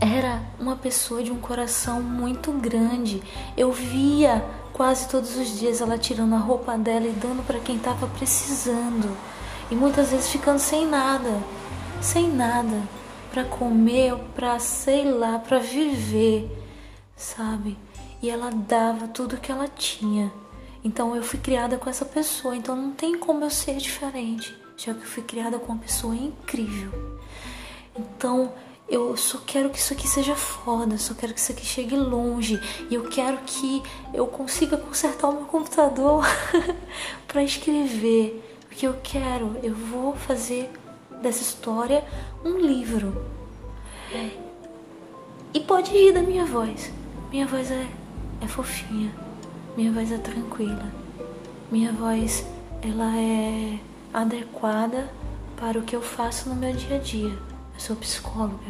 era 0.00 0.42
uma 0.58 0.76
pessoa 0.76 1.22
de 1.22 1.30
um 1.30 1.40
coração 1.40 2.02
muito 2.02 2.52
grande. 2.52 3.22
Eu 3.56 3.72
via 3.72 4.44
quase 4.72 5.08
todos 5.08 5.36
os 5.36 5.58
dias 5.58 5.80
ela 5.80 5.98
tirando 5.98 6.34
a 6.34 6.38
roupa 6.38 6.76
dela 6.78 7.06
e 7.06 7.12
dando 7.12 7.44
para 7.46 7.58
quem 7.58 7.76
estava 7.76 8.06
precisando. 8.06 9.16
E 9.70 9.74
muitas 9.74 10.10
vezes 10.10 10.28
ficando 10.28 10.58
sem 10.58 10.86
nada, 10.86 11.40
sem 12.00 12.28
nada 12.28 12.82
para 13.30 13.44
comer, 13.44 14.16
para 14.34 14.58
sei 14.58 15.04
lá, 15.10 15.38
para 15.38 15.58
viver, 15.58 16.50
sabe? 17.14 17.78
E 18.22 18.28
ela 18.28 18.50
dava 18.50 19.06
tudo 19.06 19.36
que 19.36 19.52
ela 19.52 19.68
tinha. 19.68 20.32
Então 20.82 21.14
eu 21.14 21.22
fui 21.22 21.38
criada 21.38 21.76
com 21.76 21.88
essa 21.88 22.04
pessoa, 22.04 22.56
então 22.56 22.74
não 22.74 22.90
tem 22.92 23.18
como 23.18 23.44
eu 23.44 23.50
ser 23.50 23.76
diferente, 23.76 24.54
já 24.76 24.94
que 24.94 25.00
eu 25.00 25.06
fui 25.06 25.22
criada 25.22 25.58
com 25.58 25.72
uma 25.72 25.82
pessoa 25.82 26.14
incrível. 26.14 26.90
Então 27.96 28.52
eu 28.88 29.16
só 29.16 29.38
quero 29.46 29.70
que 29.70 29.78
isso 29.78 29.92
aqui 29.92 30.08
seja 30.08 30.34
foda, 30.34 30.98
só 30.98 31.14
quero 31.14 31.34
que 31.34 31.38
isso 31.38 31.52
aqui 31.52 31.64
chegue 31.64 31.96
longe. 31.96 32.58
E 32.90 32.94
eu 32.94 33.04
quero 33.04 33.38
que 33.46 33.82
eu 34.12 34.26
consiga 34.26 34.76
consertar 34.76 35.28
o 35.28 35.34
meu 35.34 35.44
computador 35.44 36.24
para 37.28 37.44
escrever. 37.44 38.46
Porque 38.66 38.86
eu 38.86 38.94
quero, 39.02 39.56
eu 39.62 39.74
vou 39.74 40.16
fazer 40.16 40.70
dessa 41.22 41.42
história 41.42 42.04
um 42.44 42.58
livro. 42.58 43.24
E 45.52 45.60
pode 45.60 45.90
rir 45.90 46.12
da 46.12 46.22
minha 46.22 46.44
voz. 46.44 46.92
Minha 47.30 47.46
voz 47.46 47.70
é, 47.70 47.86
é 48.40 48.46
fofinha. 48.46 49.12
Minha 49.76 49.92
voz 49.92 50.10
é 50.10 50.18
tranquila. 50.18 50.90
Minha 51.70 51.92
voz, 51.92 52.44
ela 52.82 53.16
é 53.16 53.78
adequada 54.12 55.08
para 55.56 55.78
o 55.78 55.82
que 55.82 55.94
eu 55.94 56.02
faço 56.02 56.48
no 56.48 56.54
meu 56.54 56.72
dia 56.72 56.96
a 56.96 56.98
dia 56.98 57.50
eu 57.80 57.86
sou 57.86 57.96
psicóloga, 57.96 58.66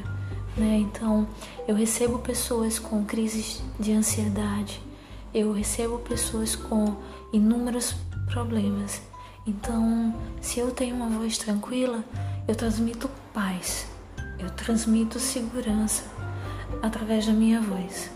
né? 0.56 0.78
Então 0.78 1.26
eu 1.66 1.74
recebo 1.74 2.20
pessoas 2.20 2.78
com 2.78 3.04
crises 3.04 3.60
de 3.78 3.92
ansiedade, 3.92 4.80
eu 5.34 5.52
recebo 5.52 5.98
pessoas 5.98 6.54
com 6.54 6.94
inúmeros 7.32 7.96
problemas. 8.30 9.02
Então, 9.44 10.14
se 10.40 10.60
eu 10.60 10.70
tenho 10.70 10.94
uma 10.94 11.08
voz 11.08 11.38
tranquila, 11.38 12.04
eu 12.46 12.54
transmito 12.54 13.10
paz, 13.32 13.86
eu 14.38 14.50
transmito 14.50 15.18
segurança 15.18 16.04
através 16.82 17.26
da 17.26 17.32
minha 17.32 17.60
voz. 17.60 18.10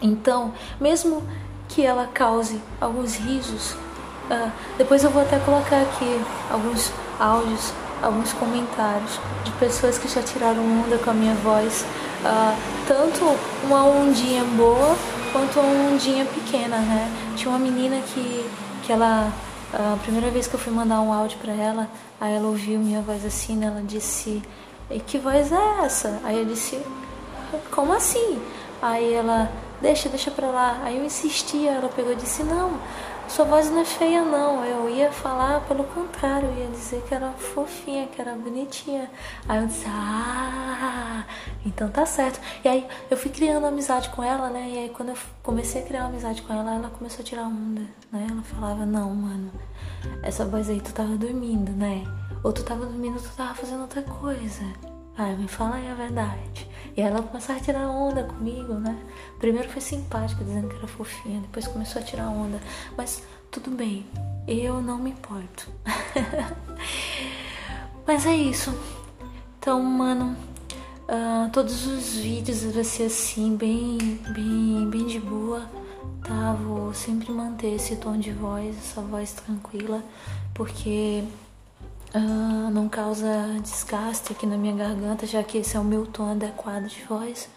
Então, 0.00 0.52
mesmo 0.80 1.22
que 1.68 1.84
ela 1.84 2.06
cause 2.06 2.60
alguns 2.80 3.16
risos, 3.16 3.72
uh, 3.72 4.50
depois 4.78 5.02
eu 5.04 5.10
vou 5.10 5.22
até 5.22 5.38
colocar 5.40 5.82
aqui 5.82 6.20
alguns 6.50 6.92
áudios 7.18 7.72
alguns 8.02 8.32
comentários 8.34 9.18
de 9.44 9.50
pessoas 9.52 9.98
que 9.98 10.08
já 10.08 10.22
tiraram 10.22 10.62
onda 10.62 10.98
com 10.98 11.10
a 11.10 11.14
minha 11.14 11.34
voz, 11.36 11.84
uh, 12.22 12.56
tanto 12.86 13.24
uma 13.64 13.84
ondinha 13.84 14.44
boa 14.44 14.96
quanto 15.32 15.60
uma 15.60 15.92
ondinha 15.92 16.24
pequena, 16.24 16.78
né? 16.78 17.10
Tinha 17.36 17.50
uma 17.50 17.58
menina 17.58 18.00
que, 18.02 18.48
que 18.82 18.92
ela, 18.92 19.32
a 19.72 19.96
primeira 20.02 20.30
vez 20.30 20.46
que 20.46 20.54
eu 20.54 20.60
fui 20.60 20.72
mandar 20.72 21.00
um 21.00 21.12
áudio 21.12 21.38
para 21.38 21.52
ela, 21.52 21.88
aí 22.20 22.34
ela 22.34 22.46
ouviu 22.46 22.78
minha 22.78 23.00
voz 23.02 23.24
assim, 23.24 23.56
né? 23.56 23.66
ela 23.66 23.82
disse, 23.82 24.42
e 24.90 25.00
que 25.00 25.18
voz 25.18 25.50
é 25.52 25.84
essa? 25.84 26.20
Aí 26.24 26.38
eu 26.38 26.44
disse, 26.44 26.80
como 27.70 27.92
assim? 27.92 28.40
Aí 28.80 29.12
ela, 29.14 29.50
deixa, 29.80 30.08
deixa 30.08 30.30
pra 30.30 30.48
lá. 30.48 30.80
Aí 30.84 30.98
eu 30.98 31.04
insisti, 31.04 31.66
ela 31.66 31.88
pegou 31.88 32.12
e 32.12 32.16
disse, 32.16 32.42
não, 32.42 32.78
sua 33.28 33.44
voz 33.44 33.70
não 33.70 33.80
é 33.80 33.84
feia 33.84 34.22
não. 34.22 34.64
Eu 34.64 34.88
ia 34.88 35.12
falar 35.12 35.60
pelo 35.62 35.84
contrário, 35.84 36.48
ia 36.56 36.66
dizer 36.68 37.02
que 37.02 37.14
era 37.14 37.30
fofinha, 37.32 38.06
que 38.06 38.20
era 38.20 38.32
bonitinha. 38.34 39.10
Aí 39.48 39.60
eu 39.60 39.66
disse, 39.66 39.86
ah, 39.88 41.24
então 41.64 41.88
tá 41.88 42.06
certo. 42.06 42.40
E 42.64 42.68
aí 42.68 42.86
eu 43.10 43.16
fui 43.16 43.30
criando 43.30 43.66
amizade 43.66 44.08
com 44.10 44.22
ela, 44.22 44.48
né? 44.50 44.68
E 44.68 44.78
aí 44.78 44.88
quando 44.90 45.10
eu 45.10 45.16
comecei 45.42 45.82
a 45.82 45.84
criar 45.84 46.04
amizade 46.06 46.42
com 46.42 46.52
ela, 46.52 46.74
ela 46.74 46.90
começou 46.90 47.20
a 47.20 47.24
tirar 47.24 47.42
onda, 47.42 47.82
né? 48.12 48.26
Ela 48.30 48.42
falava, 48.42 48.86
não, 48.86 49.14
mano, 49.14 49.50
essa 50.22 50.44
voz 50.44 50.68
aí 50.68 50.80
tu 50.80 50.92
tava 50.92 51.16
dormindo, 51.16 51.72
né? 51.72 52.04
Ou 52.42 52.52
tu 52.52 52.62
tava 52.62 52.86
dormindo, 52.86 53.20
tu 53.20 53.30
tava 53.36 53.54
fazendo 53.54 53.82
outra 53.82 54.02
coisa. 54.02 54.64
Ai, 55.18 55.34
me 55.34 55.48
fala 55.48 55.76
aí 55.76 55.90
a 55.90 55.94
verdade. 55.94 56.68
E 56.94 57.00
ela 57.00 57.22
começou 57.22 57.54
a 57.54 57.60
tirar 57.60 57.88
onda 57.88 58.24
comigo, 58.24 58.74
né? 58.74 58.98
Primeiro 59.38 59.68
foi 59.70 59.80
simpática, 59.80 60.44
dizendo 60.44 60.68
que 60.68 60.76
era 60.76 60.86
fofinha, 60.86 61.40
depois 61.40 61.66
começou 61.66 62.02
a 62.02 62.04
tirar 62.04 62.28
onda. 62.28 62.60
Mas 62.96 63.22
tudo 63.50 63.70
bem, 63.70 64.06
eu 64.46 64.82
não 64.82 64.98
me 64.98 65.10
importo. 65.10 65.70
Mas 68.06 68.26
é 68.26 68.34
isso. 68.34 68.78
Então, 69.58 69.82
mano, 69.82 70.36
uh, 71.08 71.50
todos 71.50 71.86
os 71.86 72.16
vídeos 72.16 72.62
vai 72.64 72.84
ser 72.84 73.04
assim, 73.04 73.56
bem, 73.56 73.98
bem, 74.34 74.88
bem 74.90 75.06
de 75.06 75.18
boa, 75.18 75.68
tá? 76.22 76.52
Vou 76.52 76.92
sempre 76.92 77.32
manter 77.32 77.74
esse 77.74 77.96
tom 77.96 78.18
de 78.18 78.32
voz, 78.32 78.76
essa 78.76 79.00
voz 79.00 79.32
tranquila, 79.32 80.02
porque 80.54 81.24
Uh, 82.14 82.70
não 82.70 82.88
causa 82.88 83.28
desgaste 83.62 84.32
aqui 84.32 84.46
na 84.46 84.56
minha 84.56 84.74
garganta, 84.74 85.26
já 85.26 85.42
que 85.42 85.58
esse 85.58 85.76
é 85.76 85.80
o 85.80 85.84
meu 85.84 86.06
tom 86.06 86.30
adequado 86.30 86.86
de 86.86 87.02
voz. 87.04 87.48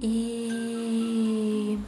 E, 0.00 1.78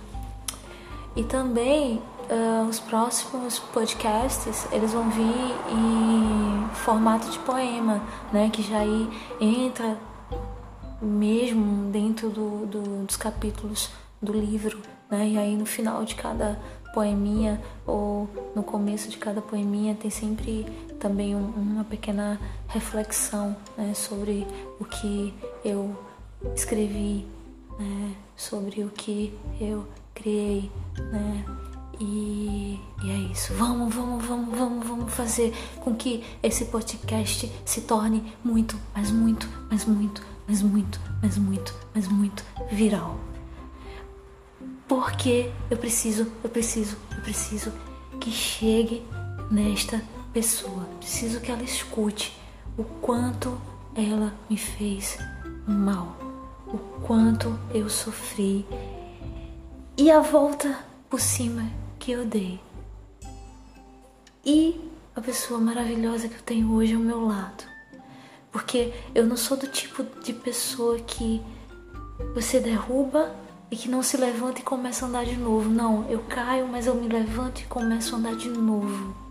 e 1.17 1.25
também 1.25 2.01
uh, 2.31 2.69
os 2.69 2.79
próximos 2.79 3.59
podcasts 3.59 4.67
eles 4.71 4.93
vão 4.93 5.11
vir 5.11 5.55
em 5.71 6.69
formato 6.75 7.29
de 7.31 7.39
poema, 7.41 8.03
né? 8.33 8.51
Que 8.51 8.63
já 8.63 8.79
aí 8.79 9.09
entra 9.41 9.97
mesmo 11.01 11.91
dentro 11.91 12.31
do, 12.31 12.67
do, 12.67 13.07
dos 13.07 13.17
capítulos 13.17 13.91
do 14.21 14.33
livro, 14.33 14.81
né? 15.11 15.29
E 15.29 15.39
aí 15.39 15.57
no 15.57 15.67
final 15.67 16.05
de 16.05 16.15
cada 16.15 16.59
poeminha 16.95 17.61
ou 17.87 18.29
no 18.55 18.63
começo 18.63 19.11
de 19.11 19.19
cada 19.19 19.43
poeminha 19.43 19.95
tem 19.95 20.11
sempre 20.11 20.67
também 20.99 21.35
um, 21.35 21.49
uma 21.51 21.85
pequena 21.85 22.41
reflexão 22.69 23.57
né, 23.77 23.95
sobre 23.95 24.47
o 24.81 24.85
que 24.85 25.35
eu 25.65 25.97
escrevi, 26.55 27.27
né, 27.79 28.15
sobre 28.37 28.83
o 28.83 28.91
que 28.91 29.37
eu 29.61 29.87
criei, 30.15 30.71
né? 30.99 31.45
E, 31.99 32.79
e, 33.03 33.11
é 33.11 33.17
isso. 33.33 33.55
Vamos, 33.55 33.95
vamos, 33.95 34.25
vamos, 34.25 34.59
vamos, 34.59 34.87
vamos 34.87 35.15
fazer 35.15 35.55
com 35.81 35.95
que 35.95 36.23
esse 36.43 36.67
podcast 36.67 37.51
se 37.65 37.81
torne 37.83 38.35
muito, 38.45 38.79
mas 38.95 39.11
muito, 39.11 39.49
mas 39.71 39.87
muito, 39.87 40.23
mas 40.47 40.63
muito, 40.63 41.01
mas 41.23 41.39
muito, 41.39 41.75
mas 41.95 42.09
muito 42.09 42.45
viral. 42.71 43.19
Porque 44.87 45.51
eu 45.71 45.79
preciso, 45.79 46.31
eu 46.45 46.51
preciso, 46.51 46.97
eu 47.17 47.23
preciso 47.23 47.73
que 48.21 48.31
chegue 48.31 49.03
nesta 49.51 50.03
pessoa. 50.37 50.85
Preciso 50.99 51.41
que 51.41 51.51
ela 51.51 51.63
escute 51.63 52.39
o 52.77 52.85
quanto 52.85 53.59
ela 53.95 54.35
me 54.51 54.59
fez 54.59 55.17
mal, 55.67 56.15
o 56.67 56.77
quanto 57.07 57.59
eu 57.73 57.89
sofri 57.89 58.67
e 59.97 60.11
a 60.11 60.21
volta 60.21 60.79
por 61.09 61.21
cima 61.21 61.67
que 61.99 62.13
eu 62.13 62.27
dei. 62.27 62.61
E 64.45 64.79
a 65.15 65.23
pessoa 65.23 65.59
maravilhosa 65.59 66.29
que 66.29 66.35
eu 66.35 66.43
tenho 66.43 66.71
hoje 66.75 66.93
ao 66.93 67.01
meu 67.01 67.27
lado. 67.27 67.65
Porque 68.53 68.93
eu 69.15 69.25
não 69.25 69.39
sou 69.39 69.57
do 69.57 69.67
tipo 69.67 70.05
de 70.23 70.35
pessoa 70.35 70.99
que 70.99 71.41
você 72.35 72.61
derruba 72.61 73.35
e 73.71 73.77
que 73.77 73.89
não 73.89 74.03
se 74.03 74.19
levanta 74.19 74.61
e 74.61 74.63
começa 74.63 75.07
a 75.07 75.09
andar 75.09 75.25
de 75.25 75.37
novo. 75.39 75.71
Não, 75.71 76.07
eu 76.11 76.21
caio, 76.29 76.69
mas 76.69 76.87
eu 76.87 76.95
me 76.95 77.09
levanto 77.09 77.61
e 77.61 77.65
começo 77.65 78.15
a 78.15 78.19
andar 78.19 78.37
de 78.37 78.51
novo. 78.51 79.26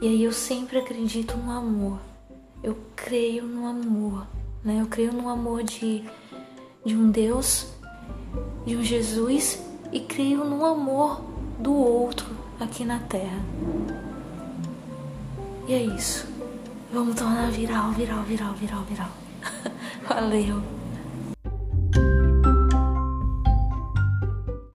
E 0.00 0.08
aí 0.08 0.24
eu 0.24 0.32
sempre 0.32 0.78
acredito 0.78 1.36
no 1.36 1.50
amor. 1.50 1.98
Eu 2.62 2.76
creio 2.96 3.44
no 3.44 3.66
amor, 3.66 4.26
né? 4.64 4.80
Eu 4.80 4.86
creio 4.86 5.12
no 5.12 5.28
amor 5.28 5.62
de, 5.62 6.04
de 6.84 6.94
um 6.96 7.10
Deus, 7.10 7.72
de 8.66 8.76
um 8.76 8.82
Jesus 8.82 9.62
e 9.92 10.00
creio 10.00 10.44
no 10.44 10.64
amor 10.64 11.22
do 11.58 11.72
outro 11.72 12.26
aqui 12.58 12.84
na 12.84 12.98
Terra. 12.98 13.40
E 15.66 15.72
é 15.72 15.82
isso. 15.82 16.26
Vamos 16.92 17.14
tornar 17.14 17.50
viral, 17.50 17.92
viral, 17.92 18.22
viral, 18.24 18.54
viral, 18.54 18.82
viral. 18.84 19.10
Valeu. 20.08 20.62